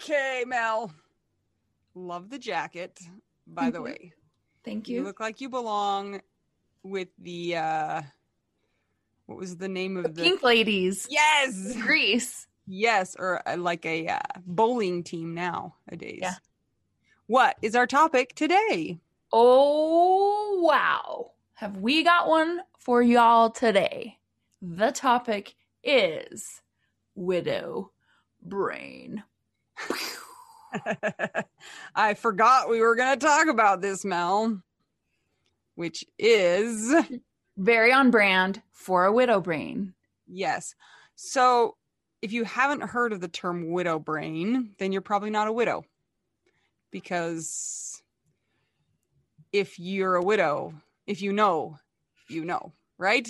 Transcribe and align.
Okay, 0.00 0.44
Mel. 0.46 0.90
Love 1.94 2.30
the 2.30 2.38
jacket, 2.38 2.98
by 3.46 3.70
the 3.70 3.80
Mhm. 3.80 3.84
way. 3.84 4.12
Thank 4.64 4.88
You 4.88 4.96
You 4.96 5.02
look 5.02 5.20
like 5.20 5.42
you 5.42 5.50
belong 5.50 6.22
with 6.82 7.08
the 7.18 7.56
uh 7.56 8.02
what 9.26 9.36
was 9.36 9.58
the 9.58 9.68
name 9.68 9.98
of 9.98 10.14
the, 10.14 10.22
Pink 10.22 10.42
ladies. 10.42 11.06
Yes. 11.10 11.76
Grease. 11.82 12.46
Yes, 12.66 13.14
or 13.18 13.46
uh, 13.46 13.58
like 13.58 13.84
a 13.84 14.08
uh, 14.08 14.20
bowling 14.46 15.04
team 15.04 15.34
nowadays. 15.34 16.20
Yeah. 16.22 16.34
What 17.26 17.56
is 17.60 17.76
our 17.76 17.86
topic 17.86 18.34
today? 18.34 19.00
Oh, 19.32 20.60
wow. 20.62 21.32
Have 21.54 21.76
we 21.76 22.02
got 22.02 22.26
one 22.26 22.62
for 22.78 23.02
y'all 23.02 23.50
today? 23.50 24.18
The 24.62 24.92
topic 24.92 25.54
is 25.84 26.62
widow 27.14 27.92
brain. 28.42 29.22
I 31.94 32.14
forgot 32.14 32.68
we 32.68 32.80
were 32.80 32.94
going 32.96 33.18
to 33.18 33.26
talk 33.26 33.48
about 33.48 33.80
this, 33.80 34.04
Mel, 34.04 34.62
which 35.74 36.04
is 36.18 36.94
Very 37.56 37.92
on 37.92 38.10
brand 38.10 38.62
for 38.72 39.04
a 39.04 39.12
widow 39.12 39.40
brain. 39.40 39.94
yes. 40.26 40.74
So, 41.16 41.76
if 42.22 42.32
you 42.32 42.44
haven't 42.44 42.82
heard 42.82 43.12
of 43.12 43.20
the 43.20 43.28
term 43.28 43.70
widow 43.70 43.98
brain, 43.98 44.70
then 44.78 44.92
you're 44.92 45.00
probably 45.02 45.30
not 45.30 45.48
a 45.48 45.52
widow. 45.52 45.84
Because 46.90 48.02
if 49.52 49.78
you're 49.78 50.16
a 50.16 50.22
widow, 50.22 50.74
if 51.06 51.20
you 51.22 51.32
know, 51.32 51.78
you 52.28 52.44
know, 52.44 52.72
right? 52.98 53.28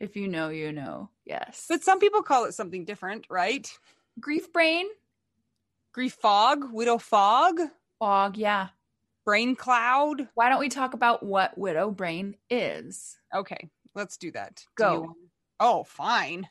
If 0.00 0.16
you 0.16 0.26
know, 0.28 0.48
you 0.48 0.72
know. 0.72 1.10
Yes. 1.24 1.66
But 1.68 1.82
some 1.84 1.98
people 2.00 2.22
call 2.22 2.44
it 2.44 2.54
something 2.54 2.84
different, 2.84 3.26
right? 3.30 3.70
grief 4.20 4.52
brain? 4.52 4.86
Grief 5.92 6.14
fog, 6.14 6.72
widow 6.72 6.98
fog, 6.98 7.60
Fog, 7.98 8.36
yeah. 8.38 8.68
brain 9.24 9.54
cloud. 9.54 10.28
Why 10.34 10.48
don't 10.48 10.60
we 10.60 10.68
talk 10.70 10.94
about 10.94 11.22
what 11.22 11.56
widow 11.58 11.90
brain 11.90 12.36
is? 12.48 13.18
Okay, 13.34 13.68
let's 13.94 14.16
do 14.16 14.30
that. 14.32 14.64
Go. 14.74 14.90
Do 14.94 15.02
you 15.02 15.16
oh, 15.60 15.84
fine. 15.84 16.48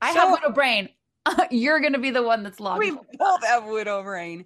I 0.00 0.12
So- 0.12 0.20
have 0.20 0.32
widow 0.32 0.52
brain. 0.52 0.88
You're 1.50 1.80
going 1.80 1.94
to 1.94 1.98
be 1.98 2.10
the 2.10 2.22
one 2.22 2.42
that's 2.42 2.60
logged. 2.60 2.78
We 2.78 2.92
both 3.18 3.44
have 3.44 3.64
widow 3.64 4.02
brain. 4.02 4.44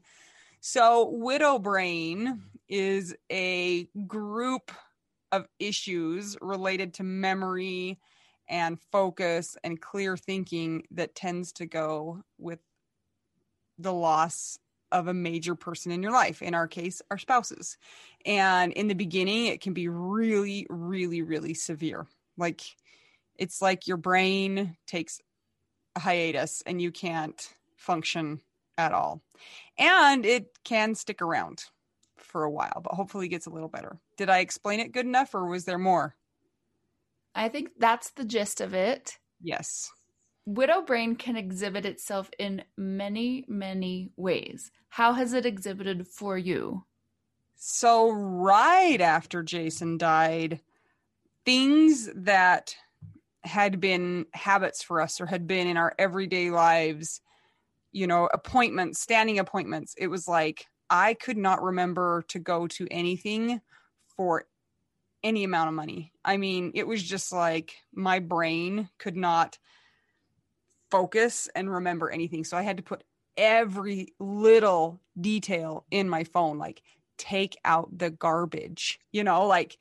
So, 0.61 1.11
widow 1.11 1.59
brain 1.59 2.43
is 2.69 3.15
a 3.31 3.85
group 4.07 4.71
of 5.33 5.47
issues 5.59 6.37
related 6.41 6.95
to 6.95 7.03
memory 7.03 7.99
and 8.49 8.79
focus 8.93 9.57
and 9.63 9.81
clear 9.81 10.17
thinking 10.17 10.85
that 10.93 11.15
tends 11.15 11.53
to 11.53 11.67
go 11.67 12.23
with 12.39 12.61
the 13.83 13.93
loss 13.93 14.59
of 14.93 15.07
a 15.07 15.15
major 15.15 15.55
person 15.55 15.93
in 15.93 16.03
your 16.03 16.13
life. 16.13 16.43
In 16.43 16.55
our 16.55 16.67
case, 16.67 17.01
our 17.11 17.19
spouses. 17.19 17.77
And 18.27 18.73
in 18.73 18.89
the 18.89 18.95
beginning, 18.95 19.47
it 19.47 19.61
can 19.61 19.73
be 19.73 19.89
really, 19.89 20.67
really, 20.69 21.23
really 21.23 21.55
severe. 21.55 22.07
Like, 22.37 22.63
it's 23.37 23.63
like 23.63 23.87
your 23.87 23.97
brain 23.97 24.77
takes 24.87 25.21
a 25.97 26.01
hiatus 26.01 26.63
and 26.67 26.81
you 26.81 26.91
can't 26.93 27.49
function 27.77 28.41
at 28.77 28.93
all. 28.93 29.23
And 29.79 30.27
it 30.27 30.49
can 30.65 30.95
stick 30.95 31.23
around 31.23 31.65
for 32.17 32.45
a 32.45 32.51
while, 32.51 32.81
but 32.83 32.95
hopefully 32.95 33.27
it 33.27 33.31
gets 33.31 33.47
a 33.47 33.51
little 33.51 33.69
better. 33.69 33.99
Did 34.17 34.29
I 34.29 34.39
explain 34.39 34.81
it 34.81 34.93
good 34.93 35.07
enough 35.07 35.35
or 35.35 35.47
was 35.47 35.65
there 35.65 35.79
more? 35.79 36.15
I 37.35 37.49
think 37.49 37.71
that's 37.79 38.11
the 38.11 38.25
gist 38.25 38.61
of 38.61 38.75
it. 38.75 39.19
Yes. 39.41 39.91
Widow 40.51 40.83
brain 40.83 41.15
can 41.15 41.37
exhibit 41.37 41.87
itself 41.87 42.29
in 42.37 42.65
many, 42.77 43.45
many 43.47 44.11
ways. 44.17 44.73
How 44.89 45.13
has 45.13 45.33
it 45.33 45.47
exhibited 45.47 46.09
for 46.09 46.37
you? 46.37 46.85
So, 47.55 48.11
right 48.11 49.01
after 49.01 49.45
Jason 49.45 49.97
died, 49.97 50.61
things 51.45 52.11
that 52.17 52.75
had 53.45 53.79
been 53.79 54.27
habits 54.35 54.83
for 54.83 55.01
us 55.01 55.21
or 55.21 55.27
had 55.27 55.47
been 55.47 55.69
in 55.69 55.77
our 55.77 55.95
everyday 56.01 56.51
lives, 56.51 57.21
you 57.93 58.09
know, 58.09 58.29
appointments, 58.35 59.01
standing 59.01 59.39
appointments, 59.39 59.95
it 59.97 60.09
was 60.09 60.27
like 60.27 60.67
I 60.91 61.15
could 61.15 61.37
not 61.37 61.63
remember 61.63 62.25
to 62.27 62.41
go 62.41 62.67
to 62.67 62.89
anything 62.91 63.61
for 64.17 64.47
any 65.23 65.45
amount 65.45 65.69
of 65.69 65.75
money. 65.75 66.13
I 66.25 66.39
mean, 66.39 66.73
it 66.75 66.89
was 66.89 67.05
just 67.05 67.31
like 67.31 67.77
my 67.95 68.19
brain 68.19 68.89
could 68.99 69.17
not 69.17 69.57
focus 70.91 71.49
and 71.55 71.71
remember 71.71 72.11
anything. 72.11 72.45
So 72.45 72.57
I 72.57 72.63
had 72.63 72.77
to 72.79 72.83
put 72.83 73.05
every 73.37 74.15
little 74.19 75.01
detail 75.21 75.85
in 75.91 76.09
my 76.09 76.25
phone, 76.25 76.59
like 76.59 76.83
take 77.17 77.57
out 77.65 77.97
the 77.97 78.11
garbage, 78.11 78.99
you 79.13 79.25
know, 79.25 79.47
like 79.47 79.79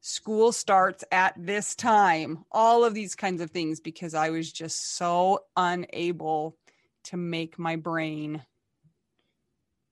school 0.00 0.52
starts 0.52 1.04
at 1.12 1.34
this 1.38 1.74
time, 1.74 2.44
all 2.50 2.84
of 2.84 2.94
these 2.94 3.14
kinds 3.14 3.40
of 3.40 3.50
things, 3.50 3.80
because 3.80 4.14
I 4.14 4.30
was 4.30 4.52
just 4.52 4.96
so 4.96 5.44
unable 5.56 6.56
to 7.04 7.16
make 7.16 7.58
my 7.58 7.76
brain 7.76 8.42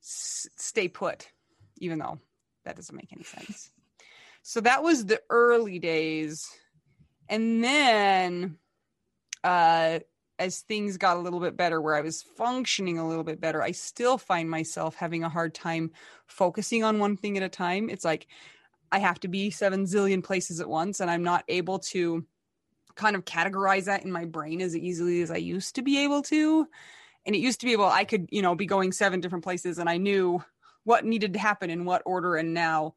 s- 0.03 0.49
stay 0.57 0.89
put, 0.89 1.31
even 1.79 1.99
though 1.99 2.19
that 2.65 2.77
doesn't 2.77 2.95
make 2.97 3.13
any 3.13 3.25
sense. 3.25 3.71
So 4.43 4.61
that 4.61 4.83
was 4.83 5.07
the 5.07 5.21
early 5.31 5.79
days. 5.79 6.49
And 7.29 7.63
then 7.63 8.57
uh 9.45 10.01
as 10.41 10.61
things 10.61 10.97
got 10.97 11.19
a 11.19 11.21
little 11.21 11.39
bit 11.39 11.57
better 11.57 11.81
where 11.81 11.95
I 11.95 12.01
was 12.01 12.23
functioning 12.23 12.99
a 12.99 13.07
little 13.07 13.23
bit 13.23 13.41
better, 13.41 13.63
I 13.63 13.73
still 13.73 14.17
find 14.17 14.51
myself 14.51 14.95
having 14.95 15.23
a 15.23 15.29
hard 15.29 15.55
time 15.55 15.93
focusing 16.27 16.83
on 16.83 16.99
one 16.99 17.17
thing 17.17 17.37
at 17.37 17.43
a 17.43 17.49
time. 17.49 17.91
It's 17.91 18.05
like 18.05 18.27
I 18.91 18.99
have 18.99 19.21
to 19.21 19.29
be 19.29 19.51
seven 19.51 19.85
zillion 19.85 20.25
places 20.25 20.59
at 20.59 20.69
once 20.69 20.99
and 20.99 21.11
I'm 21.11 21.23
not 21.23 21.45
able 21.47 21.79
to 21.91 22.25
kind 22.95 23.15
of 23.15 23.27
categorize 23.27 23.85
that 23.85 24.03
in 24.03 24.11
my 24.11 24.25
brain 24.25 24.63
as 24.63 24.75
easily 24.75 25.21
as 25.21 25.31
I 25.31 25.37
used 25.37 25.75
to 25.75 25.83
be 25.83 26.03
able 26.03 26.23
to. 26.23 26.67
And 27.27 27.37
it 27.37 27.41
used 27.41 27.61
to 27.61 27.67
be 27.67 27.73
able 27.73 27.85
I 27.85 28.05
could, 28.05 28.27
you 28.33 28.41
know, 28.41 28.55
be 28.55 28.67
going 28.67 28.93
seven 28.93 29.21
different 29.21 29.45
places 29.45 29.79
and 29.79 29.91
I 29.91 29.99
knew 29.99 30.43
what 30.85 31.05
needed 31.05 31.35
to 31.35 31.39
happen 31.39 31.69
in 31.69 31.85
what 31.85 32.03
order 32.07 32.37
and 32.37 32.55
now 32.55 32.95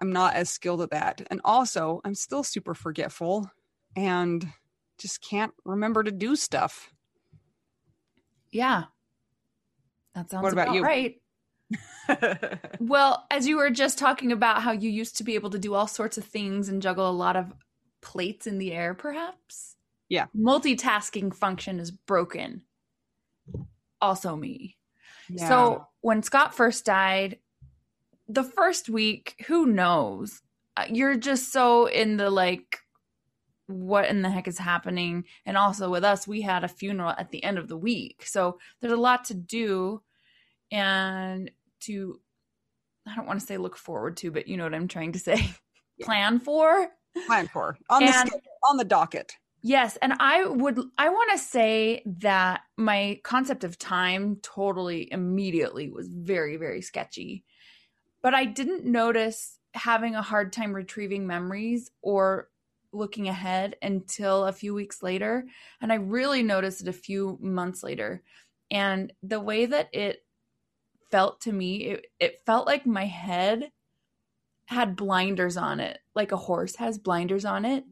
I'm 0.00 0.12
not 0.12 0.34
as 0.34 0.50
skilled 0.50 0.82
at 0.82 0.90
that. 0.90 1.26
And 1.30 1.40
also, 1.44 2.00
I'm 2.04 2.14
still 2.14 2.44
super 2.44 2.74
forgetful 2.74 3.50
and 3.96 4.46
just 5.04 5.20
can't 5.20 5.52
remember 5.66 6.02
to 6.02 6.10
do 6.10 6.34
stuff. 6.34 6.90
Yeah. 8.50 8.84
That 10.14 10.30
sounds 10.30 10.42
What 10.42 10.54
about 10.54 10.68
about 10.68 10.76
you? 10.76 10.82
right. 10.82 11.20
Well, 12.80 13.26
as 13.30 13.46
you 13.46 13.58
were 13.58 13.68
just 13.68 13.98
talking 13.98 14.32
about 14.32 14.62
how 14.62 14.72
you 14.72 14.88
used 14.88 15.18
to 15.18 15.24
be 15.24 15.34
able 15.34 15.50
to 15.50 15.58
do 15.58 15.74
all 15.74 15.86
sorts 15.86 16.16
of 16.16 16.24
things 16.24 16.70
and 16.70 16.80
juggle 16.80 17.06
a 17.06 17.12
lot 17.12 17.36
of 17.36 17.52
plates 18.00 18.46
in 18.46 18.56
the 18.56 18.72
air, 18.72 18.94
perhaps? 18.94 19.76
Yeah. 20.08 20.26
Multitasking 20.34 21.34
function 21.34 21.80
is 21.80 21.90
broken. 21.90 22.62
Also, 24.00 24.36
me. 24.36 24.78
Yeah. 25.28 25.48
So, 25.48 25.86
when 26.00 26.22
Scott 26.22 26.54
first 26.54 26.86
died, 26.86 27.40
the 28.26 28.44
first 28.44 28.88
week, 28.88 29.34
who 29.48 29.66
knows? 29.66 30.40
Uh, 30.78 30.86
You're 30.88 31.16
just 31.16 31.52
so 31.52 31.86
in 31.86 32.16
the 32.16 32.30
like, 32.30 32.78
what 33.66 34.08
in 34.08 34.22
the 34.22 34.30
heck 34.30 34.48
is 34.48 34.58
happening? 34.58 35.24
And 35.46 35.56
also 35.56 35.90
with 35.90 36.04
us, 36.04 36.26
we 36.26 36.42
had 36.42 36.64
a 36.64 36.68
funeral 36.68 37.10
at 37.10 37.30
the 37.30 37.42
end 37.42 37.58
of 37.58 37.68
the 37.68 37.76
week. 37.76 38.24
So, 38.26 38.58
there's 38.80 38.92
a 38.92 38.96
lot 38.96 39.24
to 39.26 39.34
do 39.34 40.02
and 40.70 41.50
to 41.80 42.20
I 43.06 43.14
don't 43.14 43.26
want 43.26 43.40
to 43.40 43.46
say 43.46 43.58
look 43.58 43.76
forward 43.76 44.16
to, 44.18 44.30
but 44.30 44.48
you 44.48 44.56
know 44.56 44.64
what 44.64 44.74
I'm 44.74 44.88
trying 44.88 45.12
to 45.12 45.18
say. 45.18 45.50
Plan 46.02 46.40
for. 46.40 46.88
plan 47.26 47.46
for 47.46 47.78
on 47.88 48.04
the 48.04 48.12
schedule, 48.12 48.40
on 48.68 48.76
the 48.76 48.84
docket. 48.84 49.32
Yes, 49.62 49.96
and 50.02 50.12
I 50.18 50.44
would 50.44 50.78
I 50.98 51.08
want 51.08 51.30
to 51.32 51.38
say 51.38 52.02
that 52.18 52.62
my 52.76 53.20
concept 53.22 53.64
of 53.64 53.78
time 53.78 54.36
totally 54.42 55.10
immediately 55.10 55.88
was 55.88 56.08
very 56.08 56.56
very 56.56 56.82
sketchy. 56.82 57.44
But 58.22 58.34
I 58.34 58.44
didn't 58.44 58.84
notice 58.84 59.58
having 59.72 60.16
a 60.16 60.22
hard 60.22 60.52
time 60.52 60.72
retrieving 60.72 61.26
memories 61.26 61.90
or 62.02 62.48
looking 62.94 63.28
ahead 63.28 63.76
until 63.82 64.44
a 64.44 64.52
few 64.52 64.74
weeks 64.74 65.02
later, 65.02 65.46
and 65.80 65.92
I 65.92 65.96
really 65.96 66.42
noticed 66.42 66.82
it 66.82 66.88
a 66.88 66.92
few 66.92 67.38
months 67.40 67.82
later. 67.82 68.22
And 68.70 69.12
the 69.22 69.40
way 69.40 69.66
that 69.66 69.88
it 69.92 70.24
felt 71.10 71.40
to 71.42 71.52
me, 71.52 71.76
it, 71.84 72.06
it 72.18 72.42
felt 72.46 72.66
like 72.66 72.86
my 72.86 73.04
head 73.04 73.70
had 74.66 74.96
blinders 74.96 75.56
on 75.56 75.80
it, 75.80 75.98
like 76.14 76.32
a 76.32 76.36
horse 76.36 76.76
has 76.76 76.98
blinders 76.98 77.44
on 77.44 77.64
it 77.64 77.84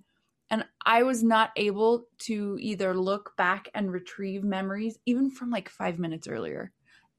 and 0.52 0.66
I 0.84 1.02
was 1.02 1.22
not 1.22 1.50
able 1.56 2.08
to 2.18 2.58
either 2.60 2.94
look 2.94 3.34
back 3.38 3.70
and 3.74 3.90
retrieve 3.90 4.44
memories 4.44 4.98
even 5.06 5.30
from 5.30 5.48
like 5.48 5.70
five 5.70 5.98
minutes 5.98 6.28
earlier. 6.28 6.72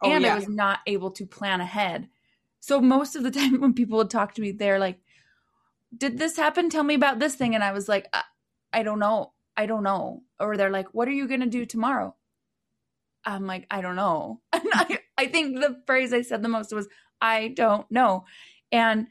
Oh, 0.03 0.11
and 0.11 0.23
yeah. 0.23 0.33
I 0.33 0.35
was 0.35 0.47
not 0.47 0.81
able 0.85 1.09
to 1.11 1.25
plan 1.25 1.59
ahead. 1.59 2.09
So 2.59 2.79
most 2.79 3.15
of 3.15 3.23
the 3.23 3.31
time 3.39 3.59
when 3.59 3.73
people 3.73 3.97
would 3.97 4.11
talk 4.11 4.35
to 4.35 4.41
me, 4.41 4.51
they're 4.51 4.77
like, 4.77 4.99
Did 5.95 6.17
this 6.17 6.37
happen? 6.37 6.69
Tell 6.69 6.83
me 6.83 6.95
about 6.95 7.19
this 7.19 7.35
thing. 7.35 7.55
And 7.55 7.63
I 7.63 7.71
was 7.71 7.87
like, 7.87 8.07
I, 8.13 8.23
I 8.71 8.83
don't 8.83 8.99
know. 8.99 9.33
I 9.55 9.65
don't 9.65 9.83
know. 9.83 10.23
Or 10.39 10.57
they're 10.57 10.69
like, 10.69 10.93
What 10.93 11.07
are 11.07 11.11
you 11.11 11.27
going 11.27 11.41
to 11.41 11.47
do 11.47 11.65
tomorrow? 11.65 12.15
I'm 13.25 13.45
like, 13.47 13.67
I 13.71 13.81
don't 13.81 13.95
know. 13.95 14.41
And 14.53 14.63
I, 14.73 14.99
I 15.17 15.27
think 15.27 15.59
the 15.59 15.81
phrase 15.85 16.13
I 16.13 16.21
said 16.21 16.41
the 16.41 16.49
most 16.49 16.73
was, 16.73 16.87
I 17.21 17.49
don't 17.49 17.89
know. 17.91 18.25
And 18.71 19.07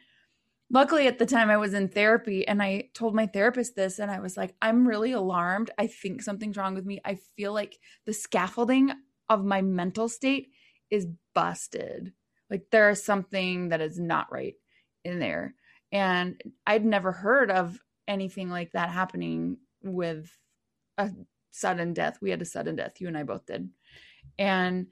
luckily 0.71 1.07
at 1.07 1.19
the 1.19 1.27
time 1.27 1.51
I 1.51 1.57
was 1.57 1.75
in 1.75 1.89
therapy 1.89 2.47
and 2.47 2.63
I 2.63 2.89
told 2.95 3.15
my 3.15 3.27
therapist 3.27 3.77
this 3.77 3.99
and 3.99 4.11
I 4.11 4.21
was 4.21 4.37
like, 4.37 4.55
I'm 4.61 4.89
really 4.89 5.13
alarmed. 5.13 5.71
I 5.79 5.87
think 5.87 6.23
something's 6.23 6.57
wrong 6.57 6.75
with 6.75 6.87
me. 6.87 7.01
I 7.05 7.19
feel 7.37 7.53
like 7.53 7.79
the 8.07 8.13
scaffolding 8.13 8.93
of 9.29 9.45
my 9.45 9.63
mental 9.63 10.09
state 10.09 10.51
is 10.91 11.07
busted. 11.35 12.13
Like 12.51 12.67
there 12.71 12.91
is 12.91 13.03
something 13.03 13.69
that 13.69 13.81
is 13.81 13.99
not 13.99 14.33
right 14.33 14.55
in 15.05 15.19
there. 15.19 15.55
And 15.93 16.41
I'd 16.67 16.85
never 16.85 17.13
heard 17.13 17.51
of 17.51 17.79
anything 18.09 18.51
like 18.51 18.73
that 18.73 18.91
happening 18.91 19.59
with 19.83 20.31
a 20.99 21.11
sudden 21.51 21.93
death. 21.93 22.19
We 22.21 22.31
had 22.31 22.43
a 22.43 22.47
sudden 22.47 22.77
death. 22.77 23.01
You 23.01 23.09
and 23.09 23.17
I 23.17 23.23
both 23.23 23.47
did. 23.47 23.69
And 24.39 24.87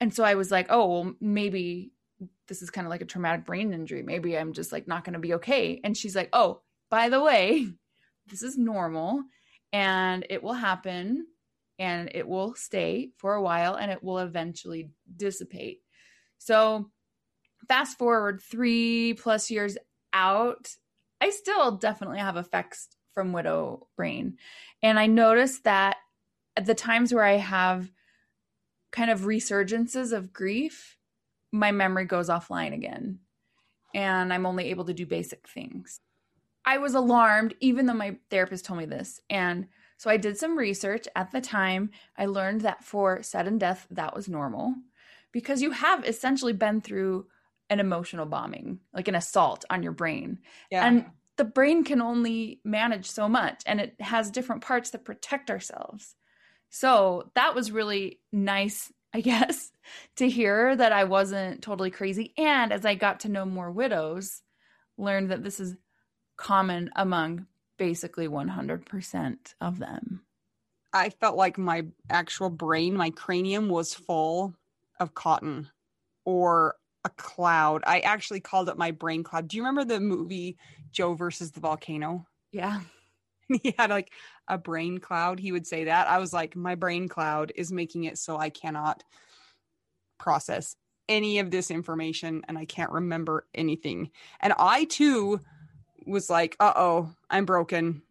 and 0.00 0.12
so 0.12 0.24
I 0.24 0.34
was 0.34 0.50
like, 0.50 0.66
oh, 0.68 0.86
well, 0.86 1.14
maybe 1.20 1.92
this 2.48 2.60
is 2.60 2.70
kind 2.70 2.86
of 2.86 2.90
like 2.90 3.02
a 3.02 3.06
traumatic 3.06 3.44
brain 3.44 3.72
injury. 3.72 4.02
Maybe 4.02 4.36
I'm 4.36 4.52
just 4.52 4.72
like 4.72 4.88
not 4.88 5.04
going 5.04 5.12
to 5.12 5.20
be 5.20 5.34
okay. 5.34 5.80
And 5.84 5.96
she's 5.96 6.16
like, 6.16 6.28
oh, 6.32 6.62
by 6.90 7.08
the 7.08 7.22
way, 7.22 7.68
this 8.26 8.42
is 8.42 8.58
normal 8.58 9.22
and 9.72 10.26
it 10.28 10.42
will 10.42 10.54
happen 10.54 11.26
and 11.78 12.10
it 12.14 12.26
will 12.26 12.54
stay 12.54 13.10
for 13.16 13.34
a 13.34 13.42
while 13.42 13.74
and 13.74 13.90
it 13.90 14.02
will 14.02 14.18
eventually 14.18 14.90
dissipate. 15.16 15.80
So, 16.38 16.90
fast 17.68 17.96
forward 17.96 18.42
three 18.42 19.14
plus 19.14 19.50
years 19.50 19.76
out, 20.12 20.76
I 21.20 21.30
still 21.30 21.72
definitely 21.72 22.18
have 22.18 22.36
effects 22.36 22.88
from 23.14 23.32
widow 23.32 23.86
brain. 23.96 24.38
And 24.82 24.98
I 24.98 25.06
noticed 25.06 25.64
that 25.64 25.96
at 26.56 26.66
the 26.66 26.74
times 26.74 27.12
where 27.12 27.24
I 27.24 27.36
have 27.36 27.90
kind 28.90 29.10
of 29.10 29.20
resurgences 29.20 30.12
of 30.12 30.32
grief, 30.32 30.96
my 31.50 31.72
memory 31.72 32.04
goes 32.04 32.28
offline 32.28 32.74
again. 32.74 33.20
And 33.94 34.32
I'm 34.32 34.46
only 34.46 34.70
able 34.70 34.84
to 34.86 34.94
do 34.94 35.06
basic 35.06 35.46
things. 35.48 36.00
I 36.64 36.78
was 36.78 36.94
alarmed, 36.94 37.54
even 37.60 37.86
though 37.86 37.94
my 37.94 38.16
therapist 38.30 38.64
told 38.64 38.78
me 38.78 38.86
this. 38.86 39.20
And 39.28 39.66
so 39.98 40.10
I 40.10 40.16
did 40.16 40.38
some 40.38 40.56
research 40.56 41.06
at 41.14 41.30
the 41.30 41.40
time. 41.40 41.90
I 42.16 42.26
learned 42.26 42.62
that 42.62 42.84
for 42.84 43.22
sudden 43.22 43.58
death, 43.58 43.86
that 43.90 44.14
was 44.14 44.28
normal 44.28 44.74
because 45.32 45.62
you 45.62 45.72
have 45.72 46.04
essentially 46.04 46.52
been 46.52 46.80
through 46.80 47.26
an 47.72 47.80
emotional 47.80 48.26
bombing, 48.26 48.78
like 48.92 49.08
an 49.08 49.14
assault 49.14 49.64
on 49.70 49.82
your 49.82 49.92
brain. 49.92 50.38
Yeah. 50.70 50.86
And 50.86 51.06
the 51.36 51.44
brain 51.44 51.84
can 51.84 52.02
only 52.02 52.60
manage 52.64 53.10
so 53.10 53.28
much, 53.28 53.62
and 53.66 53.80
it 53.80 54.00
has 54.00 54.30
different 54.30 54.62
parts 54.62 54.90
that 54.90 55.04
protect 55.04 55.50
ourselves. 55.50 56.14
So 56.68 57.30
that 57.34 57.54
was 57.54 57.72
really 57.72 58.20
nice, 58.30 58.92
I 59.14 59.20
guess, 59.22 59.72
to 60.16 60.28
hear 60.28 60.76
that 60.76 60.92
I 60.92 61.04
wasn't 61.04 61.62
totally 61.62 61.90
crazy. 61.90 62.34
And 62.36 62.72
as 62.72 62.84
I 62.84 62.94
got 62.94 63.20
to 63.20 63.30
know 63.30 63.46
more 63.46 63.70
widows, 63.70 64.42
learned 64.98 65.30
that 65.30 65.42
this 65.42 65.58
is 65.58 65.74
common 66.36 66.90
among 66.94 67.46
basically 67.78 68.28
100% 68.28 69.36
of 69.60 69.78
them. 69.78 70.22
I 70.92 71.08
felt 71.08 71.36
like 71.36 71.56
my 71.56 71.86
actual 72.10 72.50
brain, 72.50 72.94
my 72.94 73.10
cranium 73.10 73.70
was 73.70 73.94
full 73.94 74.54
of 75.00 75.14
cotton 75.14 75.70
or 76.26 76.76
a 77.04 77.10
cloud. 77.10 77.82
I 77.86 78.00
actually 78.00 78.40
called 78.40 78.68
it 78.68 78.78
my 78.78 78.90
brain 78.90 79.22
cloud. 79.22 79.48
Do 79.48 79.56
you 79.56 79.62
remember 79.62 79.84
the 79.84 80.00
movie 80.00 80.56
Joe 80.90 81.14
versus 81.14 81.50
the 81.52 81.60
volcano? 81.60 82.26
Yeah. 82.52 82.80
he 83.62 83.74
had 83.78 83.88
like 83.88 84.12
a 84.46 84.58
brain 84.58 84.98
cloud. 84.98 85.40
He 85.40 85.52
would 85.52 85.66
say 85.66 85.84
that. 85.84 86.06
I 86.06 86.18
was 86.18 86.34
like, 86.34 86.54
my 86.54 86.74
brain 86.74 87.08
cloud 87.08 87.50
is 87.54 87.72
making 87.72 88.04
it 88.04 88.18
so 88.18 88.36
I 88.36 88.50
cannot 88.50 89.02
process 90.18 90.76
any 91.08 91.38
of 91.38 91.50
this 91.50 91.70
information 91.70 92.42
and 92.46 92.58
I 92.58 92.66
can't 92.66 92.92
remember 92.92 93.46
anything. 93.54 94.10
And 94.40 94.52
I 94.58 94.84
too 94.84 95.40
was 96.06 96.28
like, 96.28 96.56
uh 96.60 96.72
oh, 96.76 97.10
I'm 97.30 97.46
broken. 97.46 98.02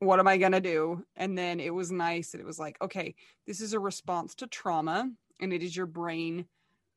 What 0.00 0.18
am 0.18 0.26
I 0.26 0.36
going 0.36 0.52
to 0.52 0.60
do? 0.60 1.04
And 1.14 1.36
then 1.36 1.60
it 1.60 1.74
was 1.74 1.92
nice 1.92 2.32
that 2.32 2.40
it 2.40 2.46
was 2.46 2.58
like, 2.58 2.80
okay, 2.82 3.14
this 3.46 3.60
is 3.60 3.74
a 3.74 3.80
response 3.80 4.34
to 4.36 4.46
trauma 4.46 5.10
and 5.40 5.52
it 5.52 5.62
is 5.62 5.76
your 5.76 5.86
brain 5.86 6.46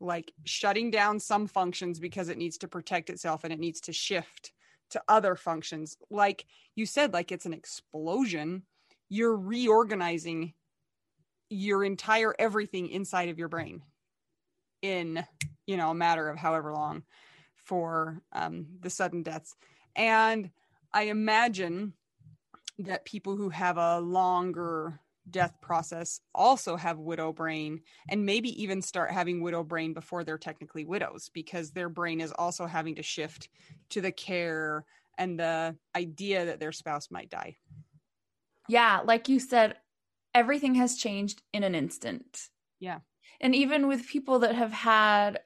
like 0.03 0.33
shutting 0.43 0.91
down 0.91 1.19
some 1.19 1.47
functions 1.47 1.99
because 1.99 2.29
it 2.29 2.37
needs 2.37 2.57
to 2.59 2.67
protect 2.67 3.09
itself 3.09 3.43
and 3.43 3.53
it 3.53 3.59
needs 3.59 3.81
to 3.81 3.93
shift 3.93 4.51
to 4.91 5.01
other 5.07 5.35
functions. 5.35 5.97
Like 6.09 6.45
you 6.75 6.85
said, 6.85 7.13
like 7.13 7.31
it's 7.31 7.45
an 7.45 7.53
explosion. 7.53 8.63
You're 9.09 9.35
reorganizing 9.35 10.53
your 11.49 11.83
entire 11.83 12.33
everything 12.37 12.89
inside 12.89 13.29
of 13.29 13.37
your 13.37 13.47
brain 13.47 13.81
in 14.81 15.23
you 15.67 15.77
know 15.77 15.91
a 15.91 15.95
matter 15.95 16.29
of 16.29 16.37
however 16.37 16.73
long 16.73 17.03
for 17.55 18.21
um, 18.33 18.65
the 18.81 18.89
sudden 18.89 19.23
deaths 19.23 19.55
and 19.95 20.49
i 20.93 21.03
imagine 21.03 21.93
that 22.79 23.05
people 23.05 23.35
who 23.35 23.49
have 23.49 23.77
a 23.77 23.99
longer 23.99 24.99
death 25.29 25.55
process 25.61 26.19
also 26.35 26.75
have 26.75 26.99
widow 26.99 27.31
brain 27.31 27.81
and 28.09 28.25
maybe 28.25 28.61
even 28.61 28.81
start 28.81 29.11
having 29.11 29.41
widow 29.41 29.63
brain 29.63 29.93
before 29.93 30.23
they're 30.23 30.37
technically 30.37 30.85
widows 30.85 31.29
because 31.33 31.71
their 31.71 31.89
brain 31.89 32.19
is 32.21 32.33
also 32.37 32.65
having 32.65 32.95
to 32.95 33.03
shift 33.03 33.49
to 33.89 34.01
the 34.01 34.11
care 34.11 34.85
and 35.17 35.39
the 35.39 35.75
idea 35.95 36.45
that 36.45 36.59
their 36.59 36.71
spouse 36.71 37.09
might 37.11 37.29
die. 37.29 37.55
Yeah, 38.67 39.01
like 39.03 39.29
you 39.29 39.39
said, 39.39 39.77
everything 40.33 40.75
has 40.75 40.97
changed 40.97 41.41
in 41.53 41.63
an 41.63 41.75
instant. 41.75 42.49
Yeah. 42.79 42.99
And 43.39 43.53
even 43.55 43.87
with 43.87 44.07
people 44.07 44.39
that 44.39 44.55
have 44.55 44.71
had 44.71 45.41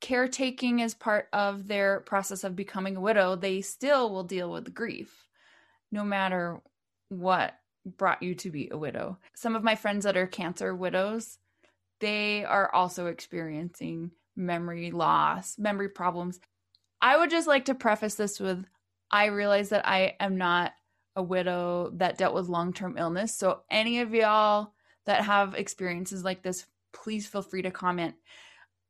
caretaking 0.00 0.82
as 0.82 0.94
part 0.94 1.28
of 1.32 1.68
their 1.68 2.00
process 2.00 2.44
of 2.44 2.56
becoming 2.56 2.96
a 2.96 3.00
widow, 3.00 3.36
they 3.36 3.60
still 3.60 4.10
will 4.10 4.24
deal 4.24 4.50
with 4.50 4.64
the 4.64 4.70
grief 4.70 5.26
no 5.92 6.04
matter 6.04 6.60
what 7.08 7.54
brought 7.84 8.22
you 8.22 8.34
to 8.36 8.50
be 8.50 8.68
a 8.70 8.78
widow. 8.78 9.18
Some 9.34 9.56
of 9.56 9.62
my 9.62 9.74
friends 9.74 10.04
that 10.04 10.16
are 10.16 10.26
cancer 10.26 10.74
widows, 10.74 11.38
they 12.00 12.44
are 12.44 12.72
also 12.74 13.06
experiencing 13.06 14.12
memory 14.36 14.90
loss, 14.90 15.58
memory 15.58 15.88
problems. 15.88 16.40
I 17.00 17.16
would 17.16 17.30
just 17.30 17.48
like 17.48 17.66
to 17.66 17.74
preface 17.74 18.14
this 18.14 18.38
with 18.38 18.64
I 19.10 19.26
realize 19.26 19.68
that 19.68 19.86
I 19.86 20.16
am 20.20 20.38
not 20.38 20.72
a 21.14 21.22
widow 21.22 21.90
that 21.96 22.16
dealt 22.16 22.34
with 22.34 22.48
long 22.48 22.72
term 22.72 22.96
illness. 22.96 23.36
So, 23.36 23.60
any 23.70 24.00
of 24.00 24.14
y'all 24.14 24.72
that 25.04 25.24
have 25.24 25.54
experiences 25.54 26.24
like 26.24 26.42
this, 26.42 26.66
please 26.92 27.26
feel 27.26 27.42
free 27.42 27.62
to 27.62 27.70
comment. 27.70 28.14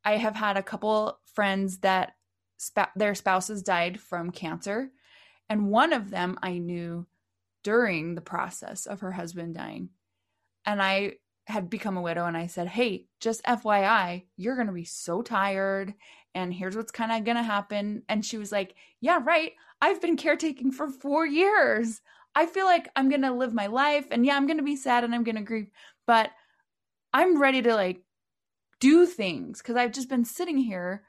I 0.05 0.17
have 0.17 0.37
had 0.37 0.57
a 0.57 0.63
couple 0.63 1.19
friends 1.35 1.79
that 1.79 2.15
sp- 2.63 2.95
their 2.95 3.15
spouses 3.15 3.63
died 3.63 4.01
from 4.01 4.31
cancer, 4.31 4.91
and 5.49 5.71
one 5.71 5.93
of 5.93 6.11
them 6.11 6.39
I 6.43 6.59
knew 6.59 7.07
during 7.63 8.15
the 8.15 8.21
process 8.21 8.87
of 8.87 9.01
her 9.01 9.13
husband 9.13 9.55
dying. 9.55 9.91
And 10.65 10.83
I 10.83 11.15
had 11.47 11.69
become 11.69 11.97
a 11.97 12.03
widow 12.03 12.27
and 12.27 12.37
I 12.37 12.47
said, 12.47 12.69
Hey, 12.69 13.07
just 13.21 13.43
FYI, 13.45 14.25
you're 14.37 14.55
going 14.55 14.69
to 14.69 14.73
be 14.73 14.85
so 14.85 15.23
tired. 15.23 15.95
And 16.35 16.53
here's 16.53 16.77
what's 16.77 16.93
kind 16.93 17.13
of 17.13 17.25
going 17.25 17.37
to 17.37 17.43
happen. 17.43 18.03
And 18.09 18.25
she 18.25 18.39
was 18.39 18.53
like, 18.53 18.75
Yeah, 19.01 19.19
right. 19.23 19.53
I've 19.81 20.01
been 20.01 20.17
caretaking 20.17 20.73
for 20.73 20.89
four 20.89 21.27
years. 21.27 22.01
I 22.35 22.47
feel 22.47 22.65
like 22.65 22.89
I'm 22.97 23.09
going 23.09 23.23
to 23.23 23.33
live 23.33 23.53
my 23.53 23.67
life. 23.67 24.07
And 24.11 24.25
yeah, 24.25 24.37
I'm 24.37 24.47
going 24.47 24.59
to 24.59 24.65
be 24.65 24.77
sad 24.77 25.05
and 25.05 25.15
I'm 25.15 25.25
going 25.25 25.37
to 25.37 25.43
grieve, 25.43 25.71
but 26.07 26.31
I'm 27.13 27.41
ready 27.41 27.61
to 27.63 27.75
like 27.75 28.03
do 28.81 29.07
things 29.07 29.59
because 29.59 29.77
I've 29.77 29.93
just 29.93 30.09
been 30.09 30.25
sitting 30.25 30.57
here 30.57 31.03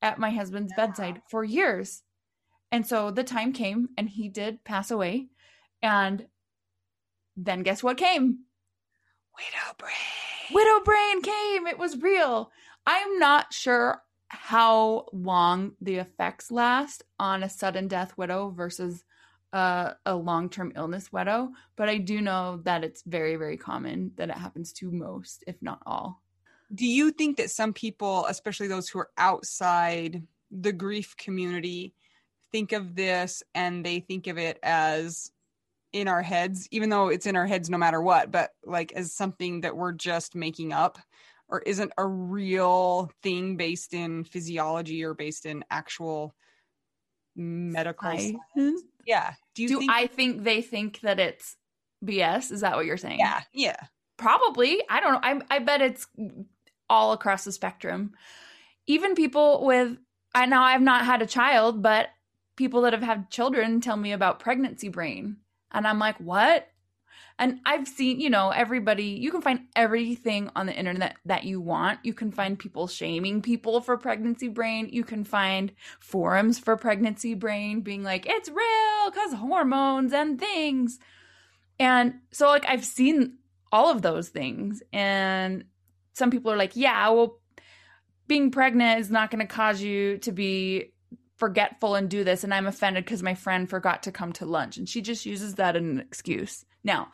at 0.00 0.18
my 0.18 0.30
husband's 0.30 0.72
bedside 0.74 1.20
for 1.28 1.44
years. 1.44 2.02
And 2.72 2.86
so 2.86 3.10
the 3.10 3.24
time 3.24 3.52
came 3.52 3.88
and 3.96 4.08
he 4.08 4.28
did 4.28 4.64
pass 4.64 4.90
away. 4.90 5.28
And 5.84 6.26
then 7.36 7.62
guess 7.62 7.82
what 7.82 7.98
came? 7.98 8.38
Widow 9.36 9.74
brain. 9.76 10.54
Widow 10.54 10.82
brain 10.82 11.20
came. 11.20 11.66
It 11.66 11.78
was 11.78 12.00
real. 12.00 12.50
I'm 12.86 13.18
not 13.18 13.52
sure 13.52 14.00
how 14.28 15.06
long 15.12 15.72
the 15.82 15.96
effects 15.96 16.50
last 16.50 17.04
on 17.18 17.42
a 17.42 17.50
sudden 17.50 17.86
death 17.86 18.16
widow 18.16 18.48
versus 18.48 19.04
uh, 19.52 19.92
a 20.06 20.16
long 20.16 20.48
term 20.48 20.72
illness 20.74 21.12
widow, 21.12 21.50
but 21.76 21.90
I 21.90 21.98
do 21.98 22.22
know 22.22 22.60
that 22.64 22.82
it's 22.82 23.02
very, 23.02 23.36
very 23.36 23.58
common 23.58 24.12
that 24.16 24.30
it 24.30 24.36
happens 24.36 24.72
to 24.74 24.90
most, 24.90 25.44
if 25.46 25.60
not 25.60 25.82
all. 25.84 26.22
Do 26.74 26.86
you 26.86 27.12
think 27.12 27.36
that 27.36 27.50
some 27.50 27.74
people, 27.74 28.24
especially 28.26 28.68
those 28.68 28.88
who 28.88 29.00
are 29.00 29.10
outside 29.18 30.22
the 30.50 30.72
grief 30.72 31.14
community, 31.18 31.94
think 32.52 32.72
of 32.72 32.96
this 32.96 33.42
and 33.54 33.84
they 33.84 34.00
think 34.00 34.26
of 34.26 34.38
it 34.38 34.58
as 34.62 35.30
in 35.94 36.08
our 36.08 36.22
heads, 36.22 36.66
even 36.72 36.90
though 36.90 37.08
it's 37.08 37.24
in 37.24 37.36
our 37.36 37.46
heads 37.46 37.70
no 37.70 37.78
matter 37.78 38.02
what, 38.02 38.32
but 38.32 38.50
like 38.64 38.92
as 38.92 39.12
something 39.12 39.60
that 39.60 39.76
we're 39.76 39.92
just 39.92 40.34
making 40.34 40.72
up 40.72 40.98
or 41.48 41.60
isn't 41.60 41.92
a 41.96 42.04
real 42.04 43.12
thing 43.22 43.56
based 43.56 43.94
in 43.94 44.24
physiology 44.24 45.04
or 45.04 45.14
based 45.14 45.46
in 45.46 45.64
actual 45.70 46.34
medical 47.36 48.08
I. 48.08 48.34
Yeah. 49.06 49.34
Do 49.54 49.62
you 49.62 49.68
Do 49.68 49.78
think- 49.78 49.92
I 49.92 50.06
think 50.08 50.42
they 50.42 50.62
think 50.62 51.00
that 51.00 51.20
it's 51.20 51.56
BS? 52.04 52.50
Is 52.50 52.62
that 52.62 52.74
what 52.74 52.86
you're 52.86 52.96
saying? 52.96 53.20
Yeah. 53.20 53.42
Yeah. 53.52 53.76
Probably. 54.16 54.82
I 54.90 54.98
don't 55.00 55.12
know. 55.12 55.20
I 55.22 55.56
I 55.56 55.58
bet 55.60 55.80
it's 55.80 56.08
all 56.90 57.12
across 57.12 57.44
the 57.44 57.52
spectrum. 57.52 58.14
Even 58.88 59.14
people 59.14 59.64
with 59.64 59.96
I 60.34 60.46
know 60.46 60.60
I've 60.60 60.82
not 60.82 61.04
had 61.04 61.22
a 61.22 61.26
child, 61.26 61.82
but 61.82 62.08
people 62.56 62.80
that 62.82 62.92
have 62.92 63.02
had 63.02 63.30
children 63.30 63.80
tell 63.80 63.96
me 63.96 64.10
about 64.10 64.40
pregnancy 64.40 64.88
brain 64.88 65.36
and 65.74 65.86
I'm 65.86 65.98
like, 65.98 66.16
what? 66.18 66.68
And 67.38 67.58
I've 67.66 67.88
seen, 67.88 68.20
you 68.20 68.30
know, 68.30 68.50
everybody, 68.50 69.06
you 69.06 69.32
can 69.32 69.42
find 69.42 69.66
everything 69.74 70.50
on 70.54 70.66
the 70.66 70.72
internet 70.72 71.16
that 71.24 71.42
you 71.42 71.60
want. 71.60 71.98
You 72.04 72.14
can 72.14 72.30
find 72.30 72.56
people 72.56 72.86
shaming 72.86 73.42
people 73.42 73.80
for 73.80 73.96
pregnancy 73.96 74.46
brain. 74.46 74.88
You 74.92 75.02
can 75.02 75.24
find 75.24 75.72
forums 75.98 76.60
for 76.60 76.76
pregnancy 76.76 77.34
brain 77.34 77.80
being 77.80 78.04
like, 78.04 78.26
it's 78.26 78.48
real 78.48 79.10
because 79.10 79.34
hormones 79.34 80.12
and 80.12 80.38
things. 80.38 81.00
And 81.80 82.20
so, 82.30 82.46
like, 82.46 82.66
I've 82.68 82.84
seen 82.84 83.38
all 83.72 83.90
of 83.90 84.02
those 84.02 84.28
things. 84.28 84.80
And 84.92 85.64
some 86.12 86.30
people 86.30 86.52
are 86.52 86.56
like, 86.56 86.76
yeah, 86.76 87.08
well, 87.08 87.40
being 88.28 88.52
pregnant 88.52 89.00
is 89.00 89.10
not 89.10 89.32
going 89.32 89.44
to 89.44 89.52
cause 89.52 89.82
you 89.82 90.18
to 90.18 90.30
be 90.30 90.93
forgetful 91.36 91.94
and 91.94 92.08
do 92.08 92.24
this 92.24 92.44
and 92.44 92.54
I'm 92.54 92.66
offended 92.66 93.04
because 93.04 93.22
my 93.22 93.34
friend 93.34 93.68
forgot 93.68 94.04
to 94.04 94.12
come 94.12 94.32
to 94.34 94.46
lunch. 94.46 94.76
And 94.76 94.88
she 94.88 95.00
just 95.00 95.26
uses 95.26 95.56
that 95.56 95.76
as 95.76 95.82
an 95.82 95.98
excuse. 96.00 96.64
Now, 96.84 97.08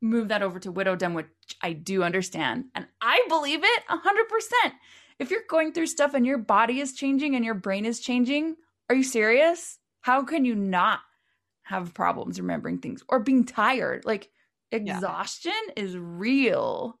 move 0.00 0.28
that 0.28 0.42
over 0.42 0.58
to 0.60 0.72
widowdom, 0.72 1.14
which 1.14 1.26
I 1.62 1.72
do 1.72 2.02
understand. 2.02 2.66
And 2.74 2.86
I 3.00 3.24
believe 3.28 3.60
it 3.62 3.82
100%. 3.90 4.72
If 5.18 5.30
you're 5.30 5.40
going 5.48 5.72
through 5.72 5.86
stuff 5.86 6.14
and 6.14 6.26
your 6.26 6.38
body 6.38 6.80
is 6.80 6.92
changing 6.92 7.34
and 7.34 7.44
your 7.44 7.54
brain 7.54 7.86
is 7.86 8.00
changing, 8.00 8.56
are 8.90 8.96
you 8.96 9.02
serious? 9.02 9.78
How 10.02 10.22
can 10.22 10.44
you 10.44 10.54
not 10.54 11.00
have 11.62 11.94
problems 11.94 12.38
remembering 12.38 12.78
things 12.78 13.02
or 13.08 13.20
being 13.20 13.44
tired? 13.44 14.04
Like, 14.04 14.28
exhaustion 14.70 15.52
yeah. 15.68 15.82
is 15.82 15.96
real. 15.96 16.98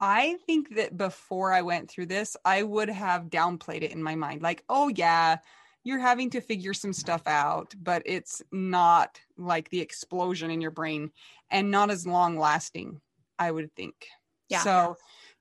I 0.00 0.36
think 0.46 0.76
that 0.76 0.96
before 0.96 1.52
I 1.52 1.62
went 1.62 1.90
through 1.90 2.06
this, 2.06 2.36
I 2.44 2.62
would 2.62 2.88
have 2.88 3.30
downplayed 3.30 3.82
it 3.82 3.92
in 3.92 4.02
my 4.02 4.14
mind. 4.14 4.42
Like, 4.42 4.62
oh, 4.68 4.88
yeah, 4.88 5.38
you're 5.88 5.98
having 5.98 6.28
to 6.28 6.42
figure 6.42 6.74
some 6.74 6.92
stuff 6.92 7.22
out, 7.26 7.74
but 7.82 8.02
it's 8.04 8.42
not 8.52 9.18
like 9.38 9.70
the 9.70 9.80
explosion 9.80 10.50
in 10.50 10.60
your 10.60 10.70
brain 10.70 11.10
and 11.50 11.70
not 11.70 11.90
as 11.90 12.06
long 12.06 12.38
lasting, 12.38 13.00
I 13.38 13.50
would 13.50 13.74
think. 13.74 13.94
Yeah. 14.50 14.60
So, 14.60 14.96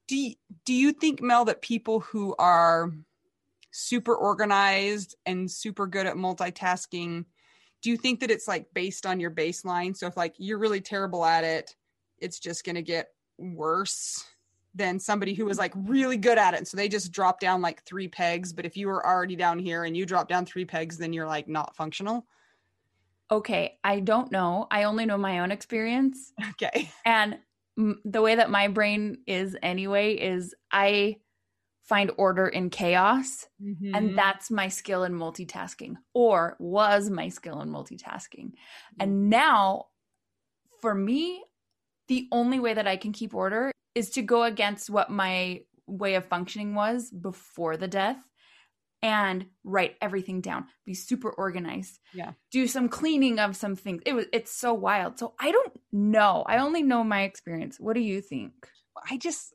do 0.08 0.16
you, 0.16 0.36
do 0.64 0.74
you 0.74 0.94
think 0.94 1.22
Mel 1.22 1.44
that 1.46 1.62
people 1.62 2.00
who 2.00 2.34
are 2.40 2.94
super 3.72 4.16
organized 4.16 5.18
and 5.26 5.52
super 5.52 5.86
good 5.86 6.08
at 6.08 6.16
multitasking, 6.16 7.26
do 7.82 7.90
you 7.90 7.98
think 7.98 8.22
that 8.22 8.32
it's 8.32 8.48
like 8.48 8.68
based 8.74 9.06
on 9.06 9.20
your 9.20 9.32
baseline? 9.32 9.98
So 9.98 10.08
if 10.08 10.16
like 10.16 10.36
you're 10.38 10.60
really 10.60 10.80
terrible 10.80 11.26
at 11.26 11.44
it, 11.44 11.76
it's 12.20 12.40
just 12.40 12.64
going 12.64 12.78
to 12.78 12.82
get 12.82 13.10
worse 13.38 14.24
than 14.78 15.00
somebody 15.00 15.34
who 15.34 15.46
was 15.46 15.58
like 15.58 15.74
really 15.76 16.18
good 16.18 16.38
at 16.38 16.54
it. 16.54 16.58
And 16.58 16.68
so 16.68 16.78
they 16.78 16.88
just 16.88 17.12
drop 17.12 17.40
down 17.40 17.62
like 17.62 17.84
three 17.84 18.08
pegs. 18.08 18.54
But 18.54 18.66
if 18.66 18.78
you 18.78 18.88
were 18.88 19.06
already 19.06 19.36
down 19.36 19.60
here 19.60 19.84
and 19.84 19.98
you 19.98 20.06
drop 20.06 20.30
down 20.30 20.46
three 20.46 20.66
pegs, 20.66 20.98
then 20.98 21.14
you're 21.14 21.28
like 21.28 21.48
not 21.48 21.76
functional. 21.76 22.26
Okay. 23.30 23.78
I 23.84 24.00
don't 24.00 24.32
know. 24.32 24.68
I 24.72 24.84
only 24.84 25.06
know 25.06 25.18
my 25.18 25.40
own 25.40 25.52
experience. 25.52 26.32
Okay. 26.52 26.92
And 27.06 27.38
m- 27.78 28.02
the 28.06 28.22
way 28.22 28.36
that 28.36 28.50
my 28.50 28.68
brain 28.68 29.18
is 29.28 29.58
anyway 29.62 30.14
is 30.14 30.56
I 30.72 31.18
find 31.84 32.12
order 32.18 32.48
in 32.48 32.70
chaos. 32.70 33.48
Mm-hmm. 33.62 33.96
And 33.96 34.18
that's 34.18 34.52
my 34.52 34.68
skill 34.68 35.04
in 35.04 35.14
multitasking, 35.14 35.96
or 36.14 36.56
was 36.60 37.10
my 37.10 37.30
skill 37.30 37.62
in 37.62 37.70
multitasking. 37.70 38.52
Mm-hmm. 38.52 39.02
And 39.02 39.30
now 39.30 39.88
for 40.82 40.94
me, 40.94 41.44
the 42.08 42.28
only 42.32 42.60
way 42.60 42.74
that 42.74 42.88
I 42.88 42.98
can 42.98 43.12
keep 43.12 43.34
order 43.34 43.72
is 43.98 44.12
to 44.12 44.22
go 44.22 44.44
against 44.44 44.92
what 44.92 45.10
my 45.10 45.62
way 45.88 46.14
of 46.14 46.26
functioning 46.26 46.76
was 46.76 47.10
before 47.10 47.78
the 47.78 47.88
death 47.88 48.18
and 49.02 49.46
write 49.64 49.96
everything 50.02 50.42
down 50.42 50.66
be 50.86 50.94
super 50.94 51.32
organized 51.32 52.00
yeah. 52.14 52.32
do 52.52 52.68
some 52.68 52.90
cleaning 52.90 53.40
of 53.40 53.56
some 53.56 53.76
things. 53.76 54.02
It 54.06 54.14
was 54.14 54.26
it's 54.34 54.52
so 54.52 54.74
wild. 54.74 55.18
So 55.20 55.34
i 55.40 55.52
don't 55.52 55.74
know. 55.92 56.44
I 56.48 56.58
only 56.58 56.84
know 56.84 57.04
my 57.04 57.24
experience. 57.24 57.80
What 57.80 57.94
do 57.94 58.02
you 58.02 58.22
think? 58.22 58.54
I 59.10 59.18
just 59.18 59.54